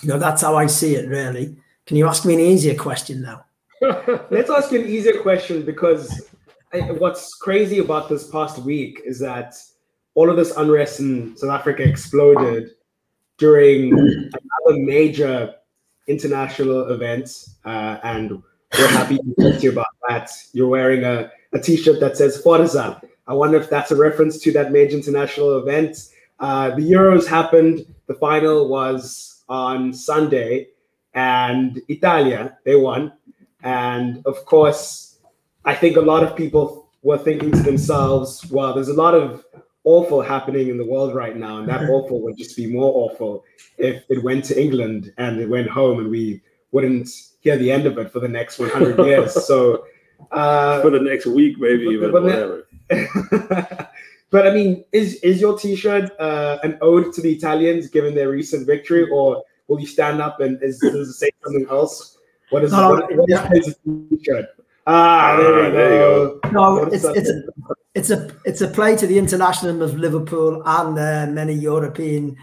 [0.01, 1.55] you know, that's how I see it, really.
[1.87, 3.45] Can you ask me an easier question now?
[3.81, 6.29] Let's ask you an easier question because
[6.71, 9.55] I, what's crazy about this past week is that
[10.13, 12.69] all of this unrest in South Africa exploded
[13.37, 15.55] during another major
[16.07, 18.41] international event, uh, and
[18.77, 20.31] we're happy to talk to you about that.
[20.53, 24.51] You're wearing a, a t-shirt that says Forza, I wonder if that's a reference to
[24.53, 26.09] that major international event.
[26.39, 27.85] Uh, the Euros happened.
[28.07, 30.67] The final was on Sunday,
[31.13, 33.13] and Italia they won.
[33.61, 35.19] And of course,
[35.63, 39.45] I think a lot of people were thinking to themselves, "Well, there's a lot of
[39.85, 43.45] awful happening in the world right now, and that awful would just be more awful
[43.77, 46.41] if it went to England and it went home, and we
[46.71, 49.85] wouldn't hear the end of it for the next 100 years." So.
[50.31, 52.67] Uh, for the next week, maybe even whatever.
[54.29, 58.29] but I mean, is is your T-shirt uh, an ode to the Italians given their
[58.29, 62.17] recent victory, or will you stand up and is, does it say something else?
[62.49, 63.49] What is, no, what, what yeah.
[63.53, 63.75] is
[64.09, 64.45] T-shirt?
[64.85, 66.39] Ah, there, there you go.
[66.51, 67.43] No, it's it's a,
[67.95, 72.35] it's a it's a play to the international of Liverpool and uh, many European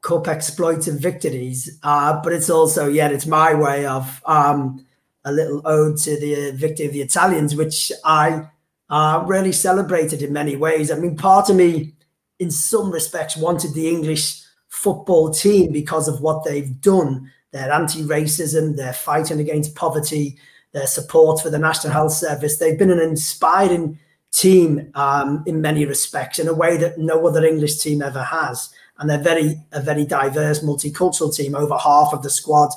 [0.00, 1.78] Cup exploits and victories.
[1.82, 4.84] Uh, but it's also yeah, it's my way of um,
[5.24, 8.48] a little ode to the victory of the Italians, which I
[8.90, 10.90] uh, really celebrated in many ways.
[10.90, 11.94] I mean, part of me,
[12.38, 18.02] in some respects, wanted the English football team because of what they've done their anti
[18.02, 20.36] racism, their fighting against poverty,
[20.72, 22.58] their support for the National Health Service.
[22.58, 23.98] They've been an inspiring
[24.32, 28.70] team um, in many respects in a way that no other English team ever has.
[28.98, 31.54] And they're very a very diverse, multicultural team.
[31.54, 32.70] Over half of the squad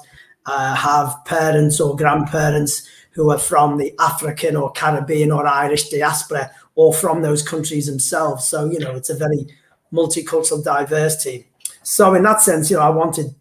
[0.48, 6.52] uh, have parents or grandparents who are from the African or Caribbean or Irish diaspora
[6.76, 8.48] or from those countries themselves.
[8.48, 9.48] So, you know, it's a very
[9.92, 11.48] multicultural, diversity.
[11.84, 13.34] So, in that sense, you know, I wanted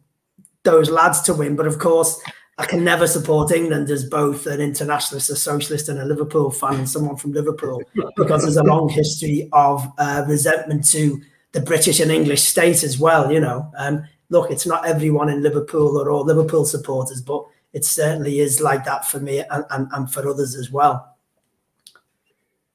[0.63, 1.57] those lads to win.
[1.57, 2.21] But of course,
[2.59, 6.75] I can never support England as both an internationalist, a socialist, and a Liverpool fan,
[6.75, 7.83] and someone from Liverpool,
[8.17, 11.21] because there's a long history of uh, resentment to
[11.53, 13.31] the British and English state as well.
[13.31, 17.85] You know, um, look, it's not everyone in Liverpool or all Liverpool supporters, but it
[17.85, 21.17] certainly is like that for me and, and, and for others as well.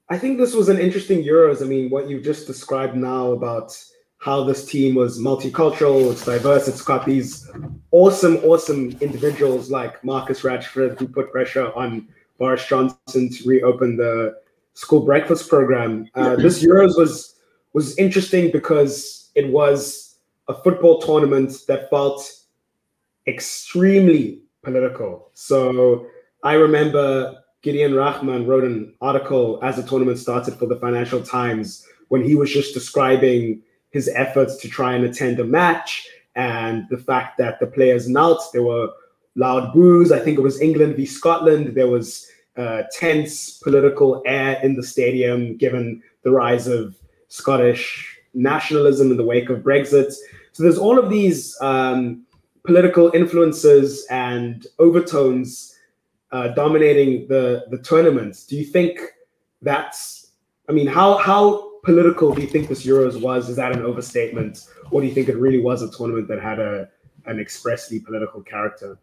[0.09, 1.61] I think this was an interesting Euros.
[1.61, 3.77] I mean, what you just described now about
[4.17, 7.49] how this team was multicultural, it's diverse, it's got these
[7.91, 14.35] awesome, awesome individuals like Marcus Rashford who put pressure on Boris Johnson to reopen the
[14.73, 16.07] school breakfast program.
[16.13, 17.35] Uh, this Euros was
[17.73, 20.10] was interesting because it was
[20.47, 22.31] a football tournament that felt
[23.27, 25.29] extremely political.
[25.33, 26.07] So
[26.43, 31.85] I remember Gideon Rachman wrote an article as the tournament started for the Financial Times
[32.09, 33.61] when he was just describing
[33.91, 38.41] his efforts to try and attend a match and the fact that the players knelt,
[38.53, 38.89] there were
[39.35, 40.11] loud boos.
[40.11, 41.75] I think it was England v Scotland.
[41.75, 42.27] There was
[42.57, 46.95] uh, tense political air in the stadium given the rise of
[47.27, 50.13] Scottish nationalism in the wake of Brexit.
[50.53, 52.25] So there's all of these um,
[52.65, 55.77] political influences and overtones
[56.31, 58.45] uh, dominating the the tournament.
[58.47, 58.99] Do you think
[59.61, 60.31] that's?
[60.69, 63.49] I mean, how how political do you think this Euros was?
[63.49, 66.59] Is that an overstatement, or do you think it really was a tournament that had
[66.59, 66.89] a
[67.25, 68.97] an expressly political character?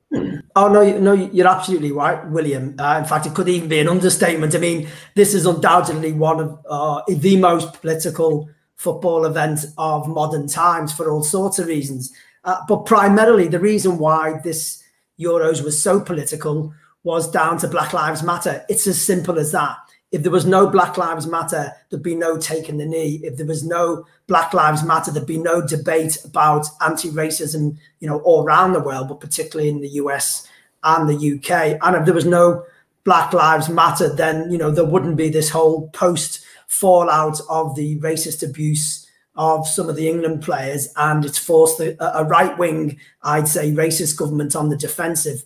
[0.57, 2.74] Oh no, no, you're absolutely right, William.
[2.79, 4.55] Uh, in fact, it could even be an understatement.
[4.55, 8.49] I mean, this is undoubtedly one of uh, the most political
[8.79, 12.12] football event of modern times for all sorts of reasons.
[12.45, 14.83] Uh, but primarily, the reason why this
[15.20, 16.72] Euros was so political
[17.03, 18.64] was down to Black Lives Matter.
[18.68, 19.76] It's as simple as that.
[20.11, 23.20] If there was no Black Lives Matter, there'd be no taking the knee.
[23.24, 28.20] If there was no Black Lives Matter, there'd be no debate about anti-racism, you know,
[28.20, 30.47] all around the world, but particularly in the US
[30.85, 31.79] and the UK.
[31.83, 32.64] And if there was no
[33.05, 37.99] Black Lives Matter, then you know there wouldn't be this whole post fallout of the
[37.99, 42.99] racist abuse of some of the England players, and it's forced a, a right wing,
[43.23, 45.43] I'd say, racist government on the defensive,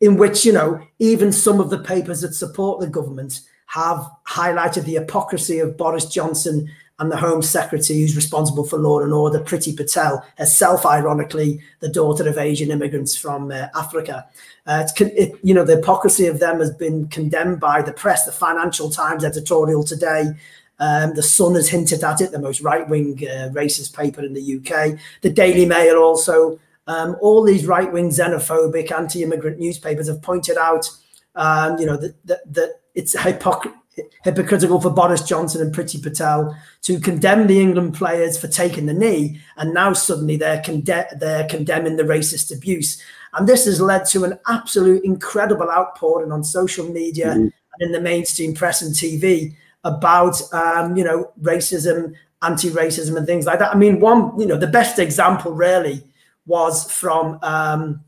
[0.00, 4.84] in which you know even some of the papers that support the government have highlighted
[4.84, 6.68] the hypocrisy of Boris Johnson
[6.98, 11.90] and the Home Secretary, who's responsible for law and order, Priti Patel, herself, ironically, the
[11.90, 14.26] daughter of Asian immigrants from uh, Africa.
[14.66, 18.24] Uh, it, you know, the hypocrisy of them has been condemned by the press.
[18.24, 20.32] The Financial Times editorial today
[20.78, 24.34] um, the Sun has hinted at it, the most right wing uh, racist paper in
[24.34, 24.98] the UK.
[25.22, 26.58] The Daily Mail also.
[26.88, 30.88] Um, all these right wing xenophobic anti immigrant newspapers have pointed out,
[31.34, 33.74] um, you know, that, that, that it's hypocr-
[34.22, 38.92] hypocritical for Boris Johnson and Priti Patel to condemn the England players for taking the
[38.92, 43.02] knee, and now suddenly they're, conde- they're condemning the racist abuse.
[43.34, 47.40] And this has led to an absolute incredible outpouring on social media mm-hmm.
[47.40, 49.54] and in the mainstream press and TV
[49.86, 53.74] about um, you know racism, anti-racism, and things like that.
[53.74, 56.02] I mean, one you know the best example really
[56.44, 58.04] was from um,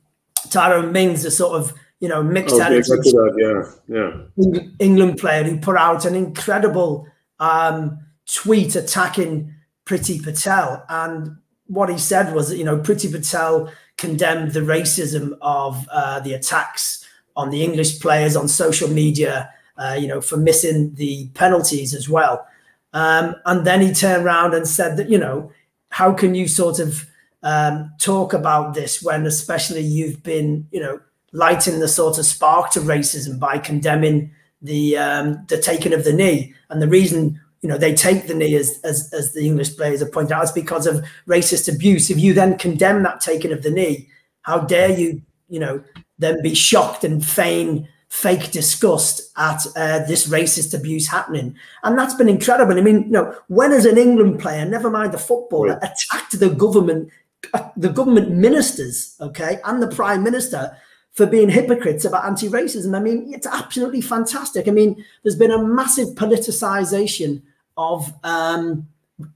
[0.50, 3.06] Tyrone Mings, the sort of you know mixed oh, heritage,
[3.38, 7.06] yeah, yeah, England player who put out an incredible
[7.38, 9.54] um, tweet attacking
[9.86, 11.36] Priti Patel, and
[11.68, 16.32] what he said was that you know Priti Patel condemned the racism of uh, the
[16.32, 17.04] attacks
[17.36, 22.08] on the English players on social media uh, you know, for missing the penalties as
[22.08, 22.46] well.
[22.92, 25.52] Um, and then he turned around and said that, you know,
[25.90, 27.06] how can you sort of
[27.42, 31.00] um, talk about this when, especially, you've been, you know,
[31.32, 34.30] lighting the sort of spark to racism by condemning
[34.62, 36.54] the um, the taking of the knee.
[36.70, 40.00] And the reason, you know, they take the knee, as as, as the English players
[40.00, 42.10] have pointed out, is because of racist abuse.
[42.10, 44.08] If you then condemn that taking of the knee,
[44.42, 45.82] how dare you, you know,
[46.18, 51.54] then be shocked and feign fake disgust at uh, this racist abuse happening.
[51.82, 52.76] And that's been incredible.
[52.76, 55.90] I mean, you know, when as an England player, never mind the footballer, right.
[55.92, 57.10] attacked the government,
[57.52, 60.76] uh, the government ministers, okay, and the prime minister
[61.12, 62.96] for being hypocrites about anti-racism.
[62.96, 64.68] I mean, it's absolutely fantastic.
[64.68, 67.42] I mean, there's been a massive politicization
[67.76, 68.88] of um,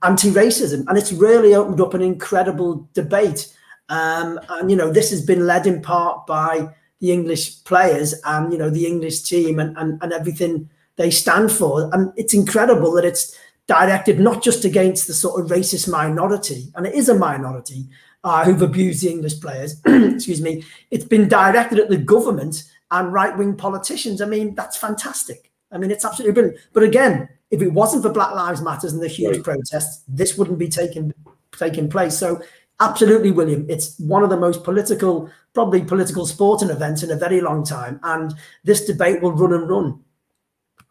[0.03, 3.55] anti-racism, and it's really opened up an incredible debate.
[3.89, 8.53] Um, and you know, this has been led in part by the English players and
[8.53, 11.91] you know the English team and, and, and everything they stand for.
[11.93, 13.37] And it's incredible that it's
[13.67, 17.87] directed not just against the sort of racist minority, and it is a minority
[18.23, 19.81] uh, who've abused the English players.
[19.87, 20.65] excuse me.
[20.93, 24.23] It's been directed at the government and right wing politicians.
[24.23, 25.51] I mean, that's fantastic.
[25.73, 26.59] I mean, it's absolutely brilliant.
[26.73, 29.45] But again, if it wasn't for Black Lives Matters and the huge right.
[29.45, 31.13] protests, this wouldn't be taking
[31.59, 32.17] taking place.
[32.17, 32.41] So
[32.83, 33.65] Absolutely, William.
[33.69, 38.01] It's one of the most political, probably political sporting events in a very long time.
[38.03, 40.01] And this debate will run and run.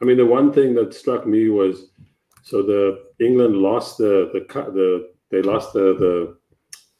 [0.02, 1.90] I mean, the one thing that struck me was
[2.44, 4.40] so the England lost the the
[4.72, 6.38] the they lost the the,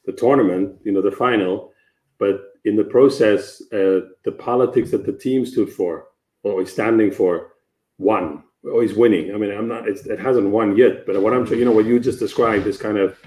[0.04, 1.72] the tournament, you know, the final,
[2.18, 6.08] but in the process, uh, the politics that the team stood for
[6.42, 7.54] or is standing for
[7.98, 9.34] won or is winning.
[9.34, 9.88] I mean, I'm not.
[9.88, 12.98] it hasn't won yet, but what I'm, you know, what you just described is kind
[12.98, 13.18] of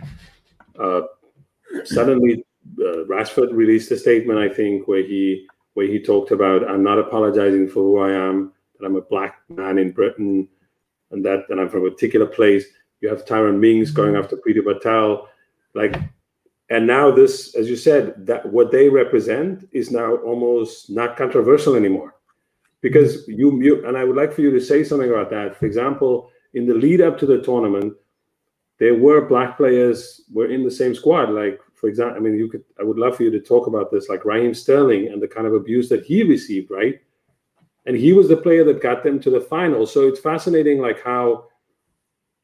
[0.80, 1.02] uh,
[1.84, 2.46] suddenly
[2.80, 7.00] uh, Rashford released a statement, I think, where he where he talked about I'm not
[7.00, 10.48] apologizing for who I am, that I'm a black man in Britain,
[11.12, 12.66] and that and I'm from a particular place.
[13.02, 14.24] You have Tyrone Mings going mm-hmm.
[14.24, 15.28] after Priti Patel,
[15.74, 15.96] like,
[16.70, 21.76] and now this, as you said, that what they represent is now almost not controversial
[21.76, 22.16] anymore,
[22.82, 25.58] because you, you and I would like for you to say something about that.
[25.58, 27.94] For example, in the lead up to the tournament,
[28.80, 32.48] there were black players were in the same squad, like for example, I mean, you
[32.48, 35.28] could, I would love for you to talk about this, like Raheem Sterling and the
[35.28, 37.00] kind of abuse that he received, right?
[37.86, 39.86] And he was the player that got them to the final.
[39.86, 41.46] So it's fascinating, like how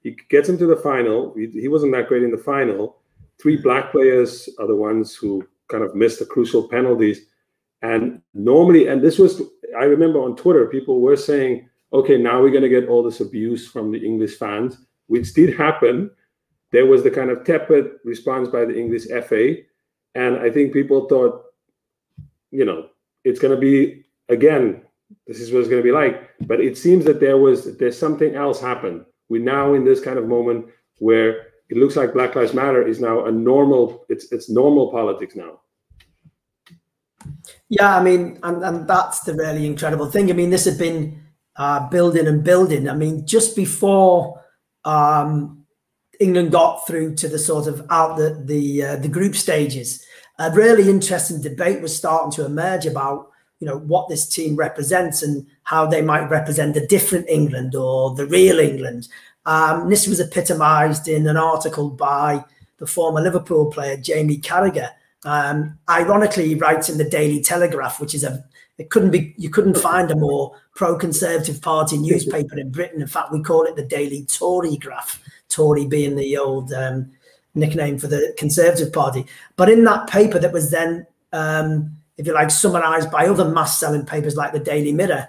[0.02, 1.34] He gets into the final.
[1.36, 2.98] He, he wasn't that great in the final.
[3.42, 3.64] Three mm-hmm.
[3.64, 7.22] black players are the ones who kind of missed the crucial penalties.
[7.82, 9.42] And normally, and this was,
[9.76, 13.22] I remember on Twitter, people were saying, okay, now we're going to get all this
[13.22, 14.78] abuse from the English fans,
[15.08, 16.12] which did happen.
[16.72, 19.56] There was the kind of tepid response by the English FA.
[20.16, 21.44] And I think people thought,
[22.52, 22.88] you know,
[23.24, 24.82] it's going to be, again,
[25.28, 26.30] this is what it's going to be like.
[26.48, 29.06] But it seems that there was, there's something else happened.
[29.30, 30.68] We're now in this kind of moment
[31.00, 35.36] where it looks like Black Lives Matter is now a normal, it's, it's normal politics
[35.36, 35.62] now.
[37.70, 40.30] Yeah, I mean, and, and that's the really incredible thing.
[40.30, 41.22] I mean, this had been
[41.56, 42.90] uh, building and building.
[42.90, 44.44] I mean, just before
[44.84, 45.61] um,
[46.22, 50.06] England got through to the sort of out the the uh, the group stages,
[50.40, 55.24] a really interesting debate was starting to emerge about you know what this team represents
[55.24, 59.08] and how they might represent a different England or the real England.
[59.46, 62.46] Um, this was epitomised in an article by
[62.78, 64.92] the former Liverpool player Jamie Carragher
[65.24, 68.44] um, ironically, he writes in the Daily Telegraph, which is a
[68.78, 73.02] it couldn't be you couldn't find a more pro-conservative party newspaper in Britain.
[73.02, 75.22] In fact, we call it the Daily Tory Graph.
[75.52, 77.12] Tory being the old um,
[77.54, 79.26] nickname for the Conservative Party.
[79.56, 84.06] But in that paper, that was then, um, if you like, summarised by other mass-selling
[84.06, 85.28] papers like the Daily Mirror,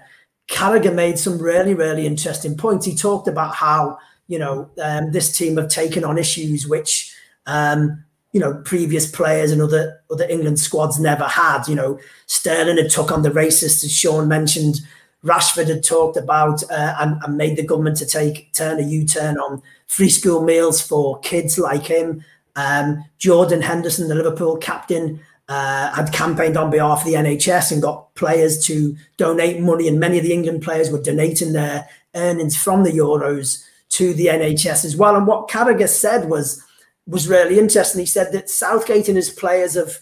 [0.49, 2.85] Carragher made some really, really interesting points.
[2.85, 3.97] He talked about how
[4.27, 7.13] you know um, this team have taken on issues which
[7.45, 11.67] um, you know previous players and other other England squads never had.
[11.67, 14.77] You know, Sterling had took on the racists, as Sean mentioned.
[15.23, 19.37] Rashford had talked about uh, and, and, made the government to take turn a U-turn
[19.37, 19.61] on
[19.93, 22.23] free school meals for kids like him.
[22.55, 25.19] Um, Jordan Henderson, the Liverpool captain,
[25.49, 29.99] uh, had campaigned on behalf of the NHS and got players to donate money, and
[29.99, 34.83] many of the England players were donating their earnings from the Euros to the NHS
[34.83, 35.15] as well.
[35.15, 36.63] And what Carragher said was
[37.05, 37.99] was really interesting.
[37.99, 39.99] He said that Southgate and his players have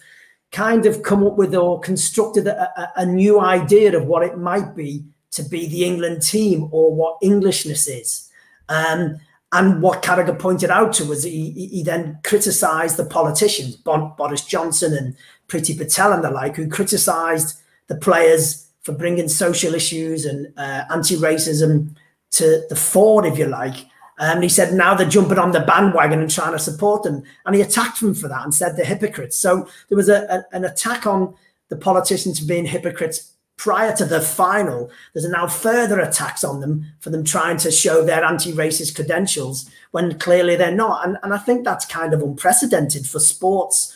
[0.51, 4.37] kind of come up with or constructed a, a, a, new idea of what it
[4.37, 8.29] might be to be the England team or what Englishness is.
[8.69, 9.19] Um,
[9.53, 14.93] and what Carragher pointed out to was he, he then criticised the politicians, Boris Johnson
[14.93, 15.15] and
[15.47, 20.85] Priti Patel and the like, who criticised the players for bringing social issues and uh,
[20.89, 21.93] anti-racism
[22.31, 23.75] to the fore, if you like.
[24.19, 27.23] Um, and he said now they're jumping on the bandwagon and trying to support them.
[27.45, 29.37] And he attacked them for that and said they're hypocrites.
[29.37, 31.35] So there was a, a, an attack on
[31.67, 34.89] the politicians being hypocrites prior to the final.
[35.13, 40.17] There's now further attacks on them for them trying to show their anti-racist credentials when
[40.17, 41.07] clearly they're not.
[41.07, 43.95] And, and I think that's kind of unprecedented for sports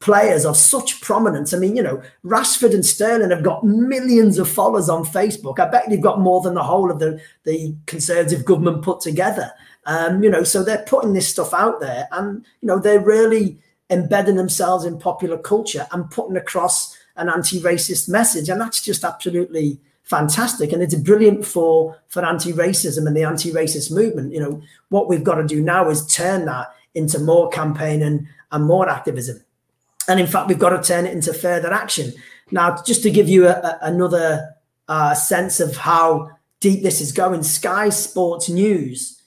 [0.00, 1.54] players of such prominence.
[1.54, 5.60] I mean, you know, Rashford and Sterling have got millions of followers on Facebook.
[5.60, 9.52] I bet they've got more than the whole of the, the Conservative government put together.
[9.86, 13.60] Um, you know, so they're putting this stuff out there and, you know, they're really
[13.90, 18.48] embedding themselves in popular culture and putting across an anti-racist message.
[18.48, 20.72] And that's just absolutely fantastic.
[20.72, 24.32] And it's brilliant for, for anti-racism and the anti-racist movement.
[24.32, 28.26] You know, what we've got to do now is turn that into more campaign and,
[28.52, 29.42] and more activism.
[30.08, 32.12] And in fact, we've got to turn it into further action.
[32.50, 34.54] Now, just to give you a, a, another
[34.88, 39.22] uh, sense of how deep this is going, Sky Sports News,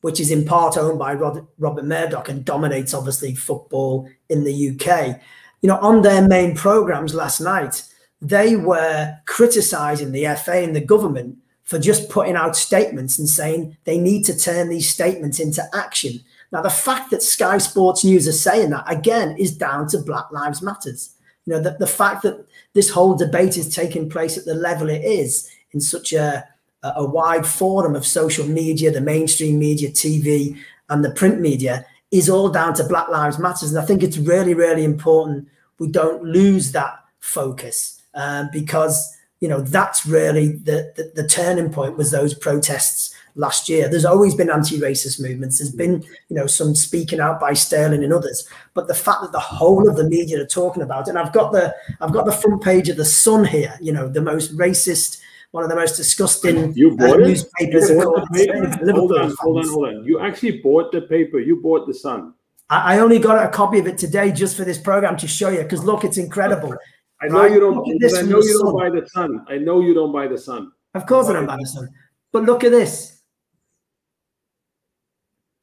[0.00, 4.70] which is in part owned by Rod, Rupert Murdoch and dominates obviously football in the
[4.70, 5.20] UK,
[5.62, 7.84] you know, on their main programs last night,
[8.20, 13.76] they were criticizing the FA and the government for just putting out statements and saying
[13.84, 16.20] they need to turn these statements into action.
[16.50, 20.30] Now, the fact that Sky Sports News are saying that again is down to Black
[20.32, 21.14] Lives Matters.
[21.46, 22.44] You know, the, the fact that
[22.74, 26.46] this whole debate is taking place at the level it is in such a,
[26.82, 30.58] a wide forum of social media, the mainstream media, TV,
[30.90, 33.72] and the print media is all down to Black Lives Matters.
[33.72, 35.48] And I think it's really, really important
[35.78, 41.72] we don't lose that focus uh, because, you know, that's really the, the, the turning
[41.72, 43.88] point was those protests last year.
[43.88, 45.58] There's always been anti-racist movements.
[45.58, 48.46] There's been, you know, some speaking out by Sterling and others.
[48.74, 51.32] But the fact that the whole of the media are talking about it, and I've
[51.32, 53.76] got the I've got the front page of the Sun here.
[53.80, 55.20] You know, the most racist,
[55.52, 57.90] one of the most disgusting you bought uh, newspapers.
[57.90, 58.92] You bought the paper?
[58.92, 60.04] Hold on, hold on, hold on.
[60.04, 61.38] You actually bought the paper.
[61.38, 62.34] You bought the Sun.
[62.68, 65.50] I, I only got a copy of it today just for this program to show
[65.50, 66.74] you because look, it's incredible.
[67.20, 67.52] I know right?
[67.52, 67.78] you don't.
[67.78, 69.44] I know you don't buy the Sun.
[69.48, 70.72] I know you don't buy the Sun.
[70.94, 71.88] Of course, I don't buy the Sun.
[72.32, 73.20] But look at this.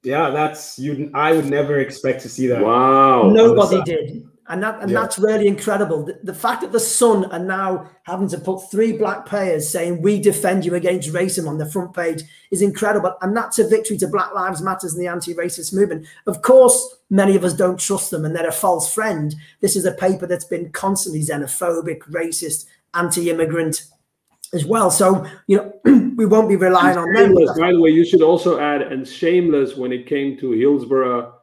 [0.04, 1.12] Yeah, that's you.
[1.14, 2.64] I would never expect to see that.
[2.64, 3.32] Wow.
[3.32, 4.29] Nobody did.
[4.50, 5.02] And that and yeah.
[5.02, 6.04] that's really incredible.
[6.04, 10.02] The, the, fact that the Sun are now having to put three black players saying
[10.02, 13.16] we defend you against racism on the front page is incredible.
[13.22, 16.08] And that's a victory to Black Lives Matters and the anti-racist movement.
[16.26, 19.36] Of course, many of us don't trust them and they're a false friend.
[19.62, 23.84] This is a paper that's been constantly xenophobic, racist, anti-immigrant
[24.52, 24.90] as well.
[24.90, 25.74] So, you know,
[26.16, 27.36] we won't be relying on them.
[27.36, 31.39] By the way, you should also add and shameless when it came to Hillsborough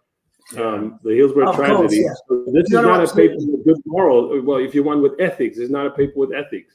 [0.56, 1.76] um, the Hillsborough of tragedy.
[1.76, 2.12] Course, yeah.
[2.28, 4.42] so this no, is not no, a paper with good moral.
[4.42, 6.74] Well, if you want with ethics, it's not a paper with ethics.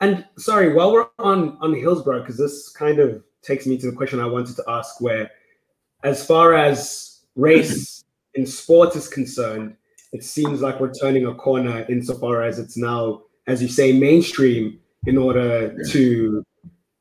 [0.00, 3.96] And sorry, while we're on on Hillsborough, because this kind of takes me to the
[3.96, 5.30] question I wanted to ask, where
[6.04, 8.04] as far as race
[8.34, 9.76] in sport is concerned,
[10.12, 14.80] it seems like we're turning a corner insofar as it's now, as you say, mainstream
[15.06, 15.92] in order yeah.
[15.92, 16.44] to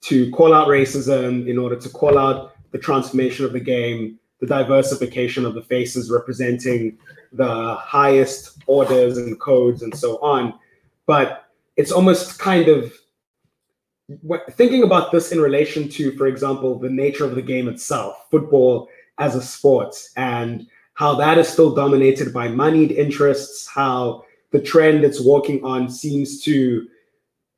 [0.01, 4.48] to call out racism, in order to call out the transformation of the game, the
[4.48, 6.98] diversification of the faces representing
[7.32, 10.54] the highest orders and codes and so on.
[11.06, 11.46] But
[11.78, 12.92] it's almost kind of
[14.52, 18.89] thinking about this in relation to, for example, the nature of the game itself, football
[19.20, 25.04] as a sport, and how that is still dominated by moneyed interests, how the trend
[25.04, 26.88] it's walking on seems to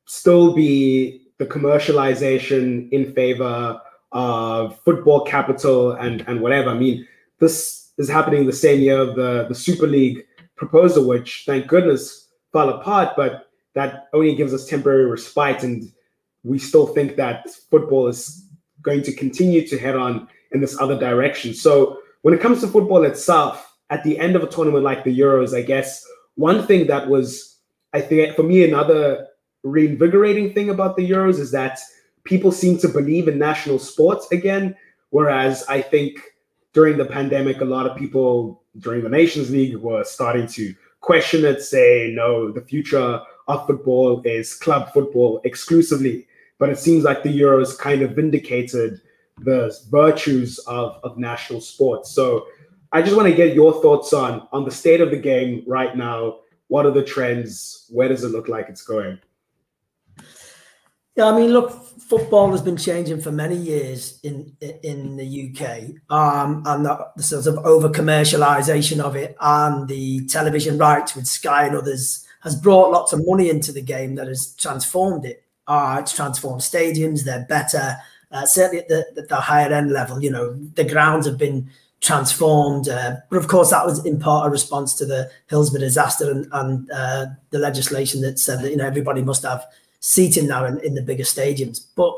[0.06, 3.82] still be the commercialization in favor
[4.14, 6.70] of football capital and and whatever.
[6.70, 7.08] I mean,
[7.40, 12.70] this is happening the same year the the Super League proposal, which thank goodness fell
[12.70, 15.92] apart, but that only gives us temporary respite, and
[16.44, 18.46] we still think that football is
[18.82, 21.54] going to continue to head on in this other direction.
[21.54, 25.20] So when it comes to football itself, at the end of a tournament like the
[25.20, 26.06] Euros, I guess
[26.36, 27.58] one thing that was,
[27.94, 29.28] I think, for me, another
[29.64, 31.80] reinvigorating thing about the Euros is that
[32.24, 34.76] people seem to believe in national sports again.
[35.10, 36.20] Whereas I think
[36.74, 41.46] during the pandemic, a lot of people during the Nations League were starting to question
[41.46, 46.28] it, say, no, the future of football is club football exclusively.
[46.58, 49.02] But it seems like the Euros kind of vindicated
[49.40, 52.12] the virtues of, of national sports.
[52.12, 52.48] So
[52.92, 55.96] I just want to get your thoughts on on the state of the game right
[55.98, 56.40] now.
[56.68, 57.88] What are the trends?
[57.90, 59.20] Where does it look like it's going?
[61.16, 65.92] Yeah, I mean, look, football has been changing for many years in in the UK,
[66.10, 71.28] um, and the, the sort of over commercialization of it and the television rights with
[71.28, 75.44] Sky and others has brought lots of money into the game that has transformed it.
[75.68, 77.96] Uh, it's transformed stadiums; they're better.
[78.32, 81.70] Uh, certainly at the, the higher end level, you know, the grounds have been
[82.02, 82.90] transformed.
[82.90, 86.48] Uh, but of course, that was in part a response to the Hillsborough disaster and,
[86.52, 89.64] and uh, the legislation that said that you know everybody must have
[90.04, 91.80] seating now in, in the bigger stadiums.
[91.96, 92.14] But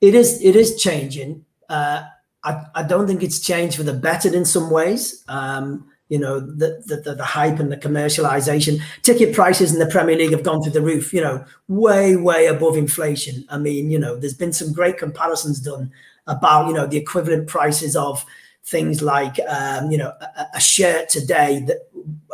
[0.00, 1.44] it is it is changing.
[1.68, 2.04] Uh,
[2.44, 5.24] I, I don't think it's changed for the better in some ways.
[5.28, 8.82] Um, you know, the, the, the hype and the commercialization.
[9.02, 12.46] Ticket prices in the Premier League have gone through the roof, you know, way, way
[12.46, 13.44] above inflation.
[13.48, 15.92] I mean, you know, there's been some great comparisons done
[16.26, 18.26] about, you know, the equivalent prices of
[18.64, 21.78] things like, um, you know, a, a shirt today that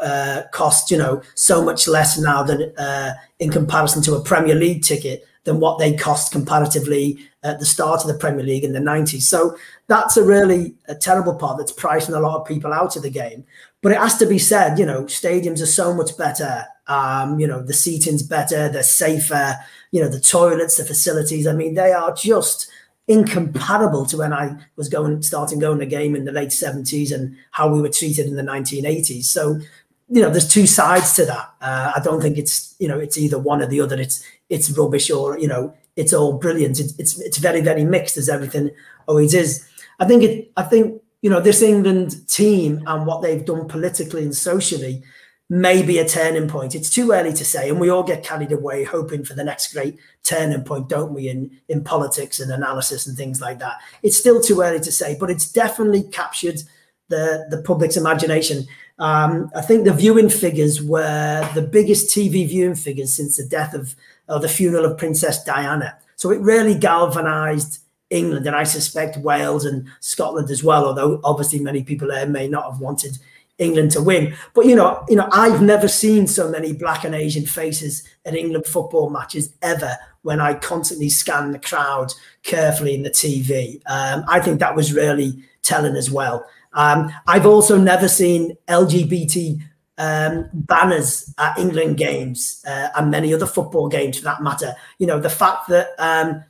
[0.03, 4.55] uh, cost you know so much less now than uh, in comparison to a Premier
[4.55, 8.73] League ticket than what they cost comparatively at the start of the Premier League in
[8.73, 9.23] the 90s.
[9.23, 9.57] So
[9.87, 13.11] that's a really a terrible part that's pricing a lot of people out of the
[13.11, 13.45] game.
[13.81, 16.65] But it has to be said, you know, stadiums are so much better.
[16.89, 19.55] Um, you know, the seating's better, they're safer,
[19.93, 21.47] you know, the toilets, the facilities.
[21.47, 22.69] I mean, they are just
[23.09, 27.37] incomparable to when I was going starting going the game in the late 70s and
[27.53, 29.25] how we were treated in the 1980s.
[29.25, 29.61] So,
[30.09, 31.51] you know, there's two sides to that.
[31.61, 33.99] Uh, I don't think it's you know it's either one or the other.
[34.01, 36.79] It's it's rubbish or you know it's all brilliant.
[36.81, 38.71] It's it's, it's very very mixed as everything
[39.07, 39.69] always is.
[39.99, 40.53] I think it.
[40.57, 45.03] I think you know this England team and what they've done politically and socially
[45.49, 46.75] maybe a turning point.
[46.75, 49.73] It's too early to say, and we all get carried away hoping for the next
[49.73, 51.29] great turning point, don't we?
[51.29, 53.77] In in politics and analysis and things like that.
[54.03, 56.63] It's still too early to say, but it's definitely captured
[57.09, 58.67] the the public's imagination.
[58.99, 63.75] Um, I think the viewing figures were the biggest TV viewing figures since the death
[63.75, 63.95] of
[64.29, 65.97] or the funeral of Princess Diana.
[66.17, 70.87] So it really galvanized England, and I suspect Wales and Scotland as well.
[70.87, 73.19] Although obviously many people there may not have wanted
[73.59, 74.35] England to win.
[74.55, 78.35] But you know, you know, I've never seen so many black and Asian faces at
[78.35, 79.97] England football matches ever.
[80.23, 82.13] When I constantly scan the crowd
[82.43, 86.45] carefully in the TV, um, I think that was really telling as well.
[86.73, 89.63] Um, I've also never seen LGBT
[89.99, 94.75] um, banners at England games uh, and many other football games for that matter.
[94.99, 96.45] You know, the fact that um,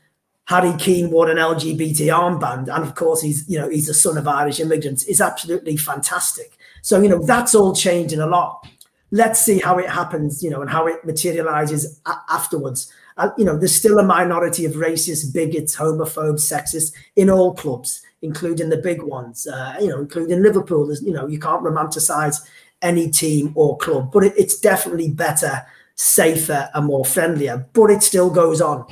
[0.47, 4.19] Harry Kane wore an LGBT armband, and of course he's you know he's the son
[4.19, 6.56] of Irish immigrants, is absolutely fantastic.
[6.87, 8.65] So, you know, that's all changing a lot.
[9.11, 12.93] let's see how it happens, you know, and how it materializes a- afterwards.
[13.17, 18.03] Uh, you know, there's still a minority of racists, bigots, homophobes, sexists in all clubs,
[18.23, 19.47] including the big ones.
[19.47, 20.87] Uh, you know, including Liverpool.
[20.87, 22.37] There's, you know, you can't romanticize
[22.83, 25.63] any team or club, but it, it's definitely better,
[25.97, 27.67] safer, and more friendlier.
[27.73, 28.85] But it still goes on.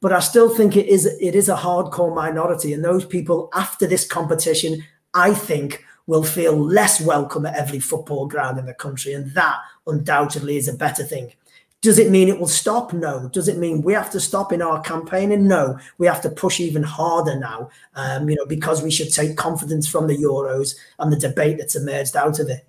[0.00, 3.86] But I still think it is it is a hardcore minority, and those people after
[3.86, 4.84] this competition,
[5.14, 9.58] I think, will feel less welcome at every football ground in the country, and that
[9.86, 11.32] undoubtedly is a better thing.
[11.80, 12.94] Does it mean it will stop?
[12.94, 13.28] No.
[13.28, 15.46] Does it mean we have to stop in our campaigning?
[15.46, 15.78] No.
[15.98, 19.86] We have to push even harder now, um, you know, because we should take confidence
[19.86, 22.66] from the Euros and the debate that's emerged out of it.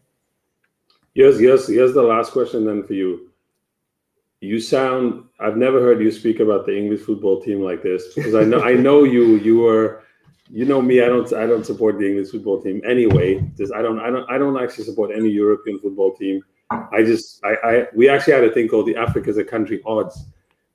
[1.13, 3.31] Yes, yes, here's the last question then for you
[4.45, 8.35] you sound i've never heard you speak about the english football team like this because
[8.35, 10.03] i know i know you you are
[10.49, 13.81] you know me i don't i don't support the english football team anyway just i
[13.81, 16.41] don't i don't i don't actually support any european football team
[16.91, 19.81] i just i i we actually had a thing called the Africa Is a Country
[19.85, 20.25] odds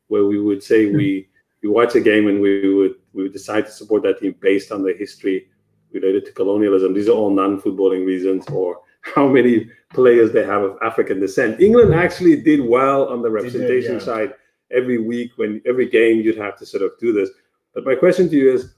[0.08, 1.28] where we would say we
[1.62, 4.72] we watch a game and we would we would decide to support that team based
[4.72, 5.46] on the history
[5.92, 10.78] related to colonialism these are all non-footballing reasons or how many players they have of
[10.82, 11.60] African descent.
[11.60, 14.06] England actually did well on the representation did, yeah.
[14.06, 14.34] side
[14.70, 17.30] every week when every game you'd have to sort of do this.
[17.74, 18.74] But my question to you is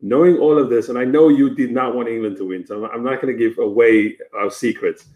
[0.00, 2.86] knowing all of this, and I know you did not want England to win, so
[2.86, 5.06] I'm not going to give away our secrets,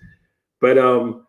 [0.61, 1.27] but um,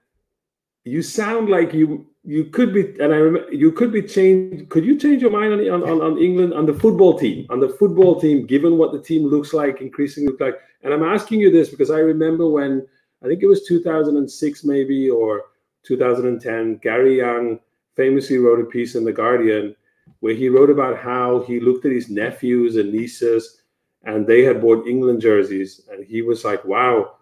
[0.86, 4.70] you sound like you you could be, and I remember you could be changed.
[4.70, 7.70] Could you change your mind on, on, on England on the football team, on the
[7.70, 10.60] football team, given what the team looks like, increasingly like?
[10.84, 12.86] And I'm asking you this because I remember when
[13.24, 15.46] I think it was 2006 maybe or
[15.84, 16.78] 2010.
[16.78, 17.60] Gary Younge
[17.96, 19.76] famously wrote a piece in the Guardian
[20.20, 23.62] where he wrote about how he looked at his nephews and nieces
[24.04, 27.16] and they had bought England jerseys and he was like, "Wow,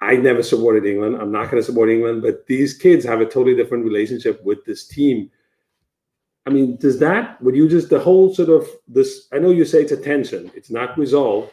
[0.00, 1.16] I never supported England.
[1.16, 4.64] I'm not going to support England, but these kids have a totally different relationship with
[4.64, 5.30] this team."
[6.46, 9.28] I mean, does that would you just the whole sort of this?
[9.32, 11.52] I know you say it's a tension, it's not resolved,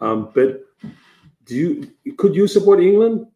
[0.00, 0.62] um, but
[1.44, 3.26] do you could you support England?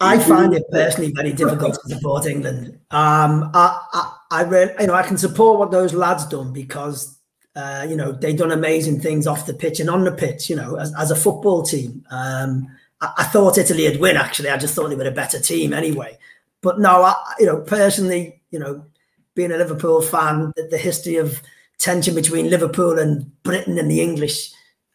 [0.00, 2.78] I find it personally very difficult to support England.
[2.90, 7.18] Um, I, I, I really, you know, I can support what those lads done because,
[7.54, 10.48] uh, you know, they done amazing things off the pitch and on the pitch.
[10.48, 12.66] You know, as, as a football team, um,
[13.02, 14.16] I, I, thought Italy had win.
[14.16, 16.16] Actually, I just thought they were a better team anyway.
[16.62, 18.86] But no, I, you know, personally, you know,
[19.34, 21.42] being a Liverpool fan, the, the history of
[21.78, 24.50] tension between Liverpool and Britain and the English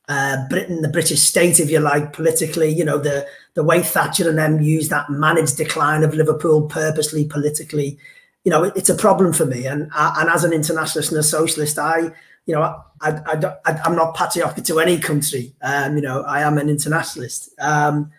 [0.09, 2.69] uh, Britain, the British state, if you like, politically.
[2.69, 7.25] You know, the the way Thatcher and them used that managed decline of Liverpool purposely
[7.25, 7.99] politically.
[8.47, 9.65] You know, it, it's a problem for me.
[9.65, 12.11] And and as an internationalist and a socialist, I,
[12.45, 12.61] you know,
[13.01, 15.53] I, I, am not patriotic to any country.
[15.61, 17.49] Um, you know, I am an internationalist.
[17.59, 18.09] Um,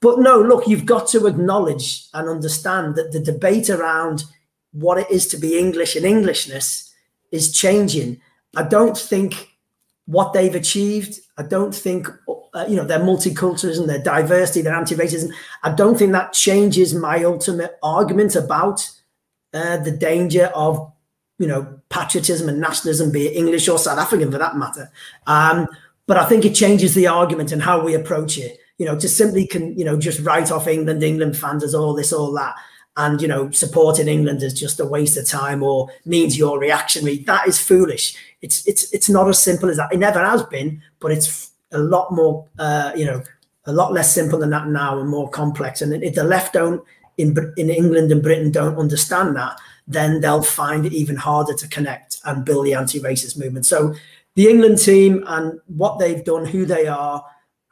[0.00, 4.24] but no, look, you've got to acknowledge and understand that the debate around
[4.72, 6.92] what it is to be English and Englishness
[7.30, 8.20] is changing.
[8.56, 9.56] I don't think
[10.06, 11.20] what they've achieved.
[11.38, 12.08] I don't think,
[12.54, 15.30] uh, you know, their multiculturalism, their diversity, their anti-racism.
[15.62, 18.90] I don't think that changes my ultimate argument about
[19.56, 20.92] uh, the danger of,
[21.38, 24.90] you know, patriotism and nationalism, be it English or South African for that matter.
[25.26, 25.68] Um,
[26.06, 28.58] but I think it changes the argument and how we approach it.
[28.78, 31.94] You know, to simply can, you know, just write off England, England fans as all
[31.94, 32.54] this, all that
[32.96, 37.18] and you know supporting England is just a waste of time or means you're reactionary.
[37.18, 38.16] That is foolish.
[38.40, 39.92] It's it's it's not as simple as that.
[39.92, 43.22] It never has been, but it's a lot more uh, you know
[43.66, 45.82] a lot less simple than that now and more complex.
[45.82, 46.82] And if the left don't
[47.18, 51.68] in in England and Britain don't understand that, then they'll find it even harder to
[51.68, 53.66] connect and build the anti-racist movement.
[53.66, 53.94] So
[54.34, 57.24] the England team and what they've done, who they are.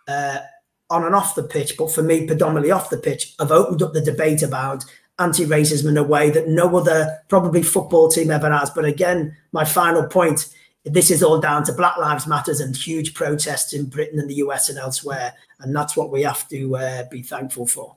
[0.06, 0.38] Uh,
[0.90, 3.94] on and off the pitch, but for me, predominantly off the pitch, have opened up
[3.94, 4.84] the debate about
[5.18, 8.70] anti-racism in a way that no other probably football team ever has.
[8.70, 10.48] But again, my final point,
[10.84, 14.36] this is all down to Black Lives Matters and huge protests in Britain and the
[14.36, 17.96] US and elsewhere, and that's what we have to uh, be thankful for.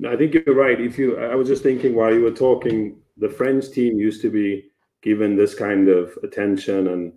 [0.00, 0.80] No, I think you're right.
[0.80, 4.30] If you, I was just thinking while you were talking, the French team used to
[4.30, 4.70] be
[5.02, 7.12] given this kind of attention, and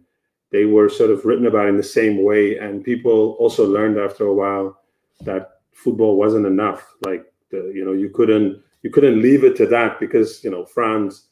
[0.52, 2.58] they were sort of written about in the same way.
[2.58, 4.82] And people also learned after a while
[5.22, 6.94] that football wasn't enough.
[7.06, 10.66] Like the, you know, you couldn't you couldn't leave it to that because you know
[10.66, 11.28] France.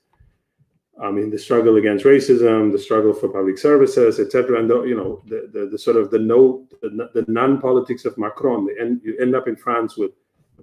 [1.03, 4.95] I mean, the struggle against racism, the struggle for public services, etc., and the, you
[4.95, 8.69] know the, the, the sort of the no the, the non-politics of Macron.
[8.79, 10.11] And you end up in France with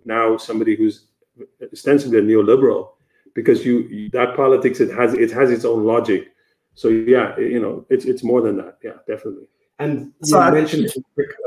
[0.04, 1.06] now somebody who's
[1.72, 2.90] ostensibly a neoliberal
[3.34, 6.32] because you that politics it has it has its own logic.
[6.74, 8.78] So yeah, you know it's it's more than that.
[8.82, 9.48] Yeah, definitely.
[9.78, 10.92] And you so mentioned.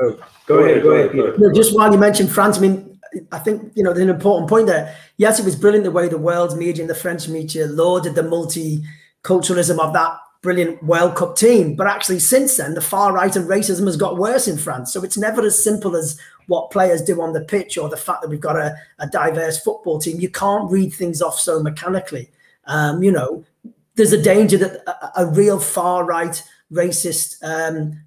[0.02, 0.12] oh,
[0.46, 1.40] go, go, ahead, go, ahead, go ahead.
[1.40, 3.00] No, just while you mentioned France, I mean,
[3.32, 4.96] I think you know there's an important point there.
[5.18, 8.22] Yes, it was brilliant the way the world's media and the French media lauded the
[8.22, 11.76] multiculturalism of that brilliant World Cup team.
[11.76, 14.92] But actually, since then, the far right and racism has got worse in France.
[14.92, 18.22] So it's never as simple as what players do on the pitch or the fact
[18.22, 20.20] that we've got a, a diverse football team.
[20.20, 22.30] You can't read things off so mechanically.
[22.66, 23.46] Um, you know,
[23.96, 26.42] there's a danger that a, a real far right
[26.72, 28.02] racist um,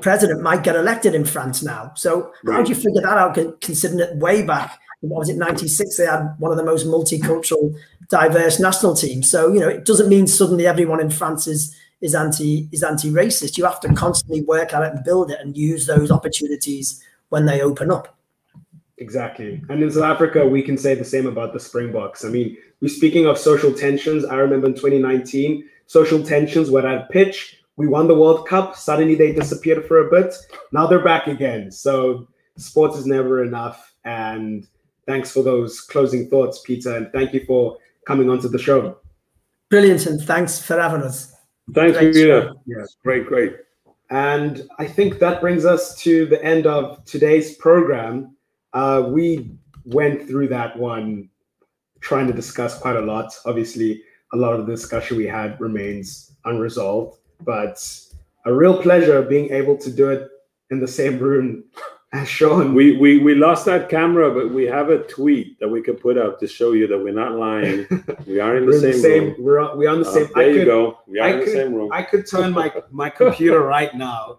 [0.00, 1.92] president might get elected in France now.
[1.96, 2.56] So right.
[2.56, 3.60] how do you figure that out?
[3.60, 7.76] Considering that way back, what was it, 96, they had one of the most multicultural,
[8.08, 9.22] diverse national team.
[9.22, 13.56] So, you know, it doesn't mean suddenly everyone in France is is anti is anti-racist.
[13.56, 17.46] You have to constantly work at it and build it and use those opportunities when
[17.46, 18.16] they open up.
[18.98, 19.62] Exactly.
[19.68, 22.24] And in South Africa, we can say the same about the Springboks.
[22.24, 24.24] I mean, we're speaking of social tensions.
[24.24, 28.76] I remember in 2019, social tensions were at pitch we won the World Cup.
[28.76, 30.34] Suddenly they disappeared for a bit.
[30.72, 31.70] Now they're back again.
[31.70, 33.94] So sports is never enough.
[34.04, 34.66] And
[35.06, 36.96] thanks for those closing thoughts, Peter.
[36.96, 38.98] And thank you for coming onto the show.
[39.70, 40.06] Brilliant.
[40.06, 41.34] And thanks for having us.
[41.74, 42.52] Thanks, great Peter.
[42.66, 43.56] Yes, great, great.
[44.10, 48.36] And I think that brings us to the end of today's program.
[48.72, 49.52] Uh, we
[49.84, 51.30] went through that one
[52.00, 53.32] trying to discuss quite a lot.
[53.46, 54.02] Obviously,
[54.34, 57.84] a lot of the discussion we had remains unresolved but
[58.44, 60.28] a real pleasure being able to do it
[60.70, 61.64] in the same room
[62.26, 62.74] Sean.
[62.74, 66.18] We, we we lost that camera, but we have a tweet that we could put
[66.18, 67.86] up to show you that we're not lying.
[68.26, 69.36] We are in the, same, the same, room.
[69.38, 70.28] We're on, we're on the uh, same.
[70.34, 70.98] There I you could, go.
[71.06, 71.90] We are I in could, the same room.
[71.92, 74.38] I could turn my my computer right now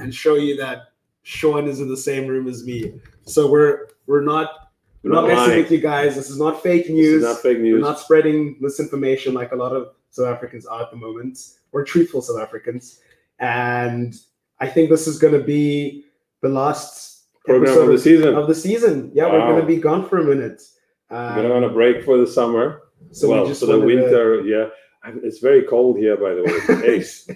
[0.00, 0.92] and show you that
[1.22, 2.92] Sean is in the same room as me.
[3.24, 4.72] So we're we're not
[5.02, 6.14] we're not, not messing with you guys.
[6.16, 7.22] This is not fake news.
[7.22, 7.80] not fake news.
[7.80, 11.38] We're not spreading misinformation like a lot of South Africans are at the moment.
[11.72, 13.00] We're truthful South Africans.
[13.38, 14.14] And
[14.60, 16.04] I think this is going to be
[16.42, 17.11] the last
[17.44, 18.34] program of the season.
[18.34, 19.10] Of the season.
[19.14, 19.32] Yeah, wow.
[19.32, 20.62] we're going to be gone for a minute.
[21.10, 22.82] Um, we're going to break for the summer.
[23.10, 24.48] So well, we just for the winter, to...
[24.48, 24.68] yeah.
[25.04, 26.94] It's very cold here, by the way.
[26.96, 27.28] It's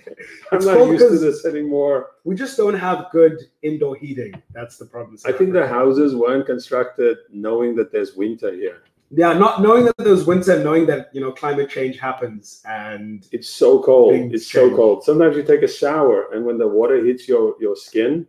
[0.52, 2.10] I'm not used to this anymore.
[2.22, 4.40] We just don't have good indoor heating.
[4.52, 5.18] That's the problem.
[5.26, 9.96] I think the houses weren't constructed knowing that there's winter here yeah, not knowing that
[9.98, 14.14] there's winter, knowing that you know climate change happens, and it's so cold.
[14.14, 14.70] It's change.
[14.70, 15.04] so cold.
[15.04, 18.26] Sometimes you take a shower, and when the water hits your your skin,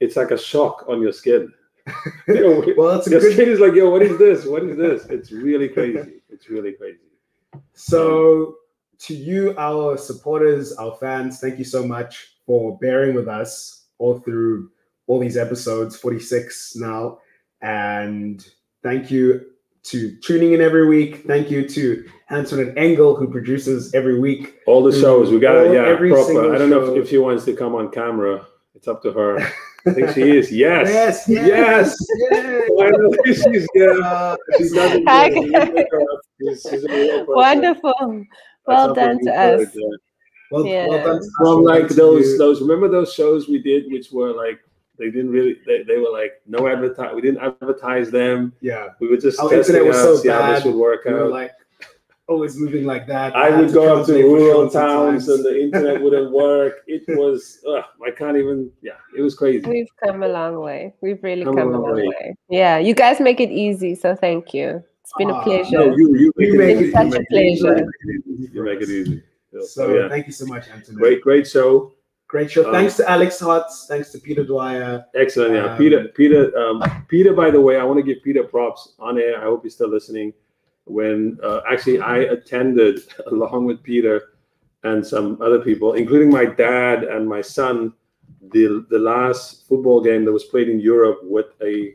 [0.00, 1.52] it's like a shock on your skin.
[2.28, 3.32] you know, well, that's your good...
[3.34, 4.44] skin is like, yo, what is this?
[4.44, 5.06] What is this?
[5.06, 6.20] It's really crazy.
[6.28, 6.98] It's really crazy.
[7.72, 8.56] So,
[9.00, 14.18] to you, our supporters, our fans, thank you so much for bearing with us all
[14.20, 14.70] through
[15.06, 17.18] all these episodes, 46 now,
[17.62, 18.46] and
[18.82, 19.46] thank you
[19.84, 21.24] to tuning in every week.
[21.26, 24.58] Thank you to Antoinette Engel, who produces every week.
[24.66, 25.30] All the shows.
[25.30, 25.72] We got it.
[25.72, 26.54] Yeah, proper.
[26.54, 28.46] I don't know if, if, she wants to come on camera.
[28.74, 29.38] It's up to her.
[29.86, 30.50] I think she is.
[30.50, 30.88] Yes.
[30.88, 31.28] Yes.
[31.28, 31.96] Yes.
[32.30, 32.66] yes.
[33.24, 33.44] yes.
[33.44, 34.74] she's, yeah, uh, she's
[37.28, 38.24] Wonderful.
[38.66, 39.76] Well done to us.
[40.50, 40.88] Well, yeah.
[40.88, 41.30] well done.
[41.38, 42.60] From like those, those.
[42.60, 44.60] Remember those shows we did, which were like
[44.98, 45.56] they didn't really.
[45.66, 47.14] They, they were like no advertise.
[47.14, 48.52] We didn't advertise them.
[48.60, 50.42] Yeah, we were just Our testing was out, so see bad.
[50.42, 51.30] how this would work we out.
[51.30, 51.52] like
[52.28, 53.34] always moving like that.
[53.34, 56.84] I, I would go up to rural towns and the internet wouldn't work.
[56.86, 57.58] It was.
[57.68, 58.70] Ugh, I can't even.
[58.82, 59.68] Yeah, it was crazy.
[59.68, 60.94] We've come a long way.
[61.00, 62.06] We've really come, come a long way.
[62.06, 62.36] way.
[62.48, 63.94] Yeah, you guys make it easy.
[63.94, 64.82] So thank you.
[65.02, 65.78] It's been uh, a ah, pleasure.
[65.78, 66.92] No, you, you make, you it, easy.
[66.92, 67.86] such a pleasure.
[68.52, 69.22] You make it easy.
[69.52, 70.08] So, so yeah.
[70.08, 70.98] thank you so much, Anthony.
[70.98, 71.94] Great, great show.
[72.26, 72.66] Great show.
[72.66, 73.86] Um, thanks to Alex Hotz.
[73.88, 75.06] Thanks to Peter Dwyer.
[75.14, 75.54] Excellent.
[75.54, 76.08] Yeah, um, Peter.
[76.08, 76.56] Peter.
[76.58, 77.32] Um, Peter.
[77.32, 79.40] By the way, I want to give Peter props on air.
[79.40, 80.34] I hope he's still listening.
[80.88, 84.32] When uh, actually I attended along with Peter
[84.84, 87.92] and some other people, including my dad and my son,
[88.52, 91.94] the the last football game that was played in Europe with a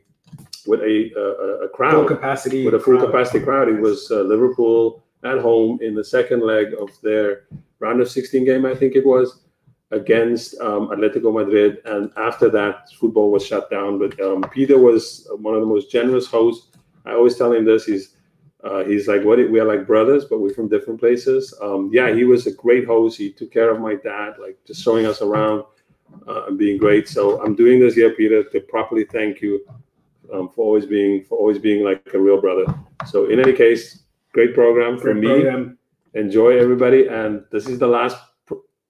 [0.68, 3.08] with a uh, a crowd full capacity with a full crowd.
[3.08, 3.70] capacity crowd.
[3.70, 7.46] It was uh, Liverpool at home in the second leg of their
[7.80, 9.42] round of 16 game, I think it was
[9.92, 14.00] against um, Atletico Madrid, and after that, football was shut down.
[14.00, 16.76] But um, Peter was one of the most generous hosts.
[17.06, 17.86] I always tell him this.
[17.86, 18.16] He's
[18.64, 19.38] uh, he's like, what?
[19.38, 21.54] We are like brothers, but we're from different places.
[21.62, 23.18] Um, yeah, he was a great host.
[23.18, 25.66] He took care of my dad, like just showing us around
[26.28, 27.10] uh, and being great.
[27.10, 29.66] So I'm doing this here, Peter, to properly thank you
[30.34, 32.66] um, for always being for always being like a real brother.
[33.06, 35.28] So in any case, great program for me.
[35.28, 35.78] Program.
[36.14, 38.18] Enjoy everybody, and this is the last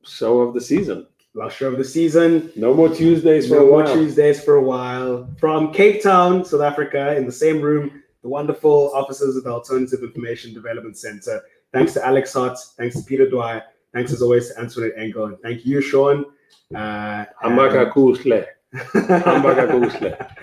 [0.03, 1.07] show of the season.
[1.33, 2.51] Last show of the season.
[2.55, 3.85] No more Tuesdays for no a while.
[3.85, 5.27] more Tuesdays for a while.
[5.39, 10.01] From Cape Town, South Africa, in the same room, the wonderful officers of the Alternative
[10.01, 11.43] Information Development Center.
[11.71, 12.73] Thanks to Alex Hotz.
[12.75, 13.63] Thanks to Peter Dwyer.
[13.93, 15.25] Thanks as always to Antoinette Engel.
[15.25, 16.25] And thank you, Sean.
[16.73, 17.25] Uh,
[17.91, 18.45] Kusle.
[18.73, 20.35] Ambaka Kusle.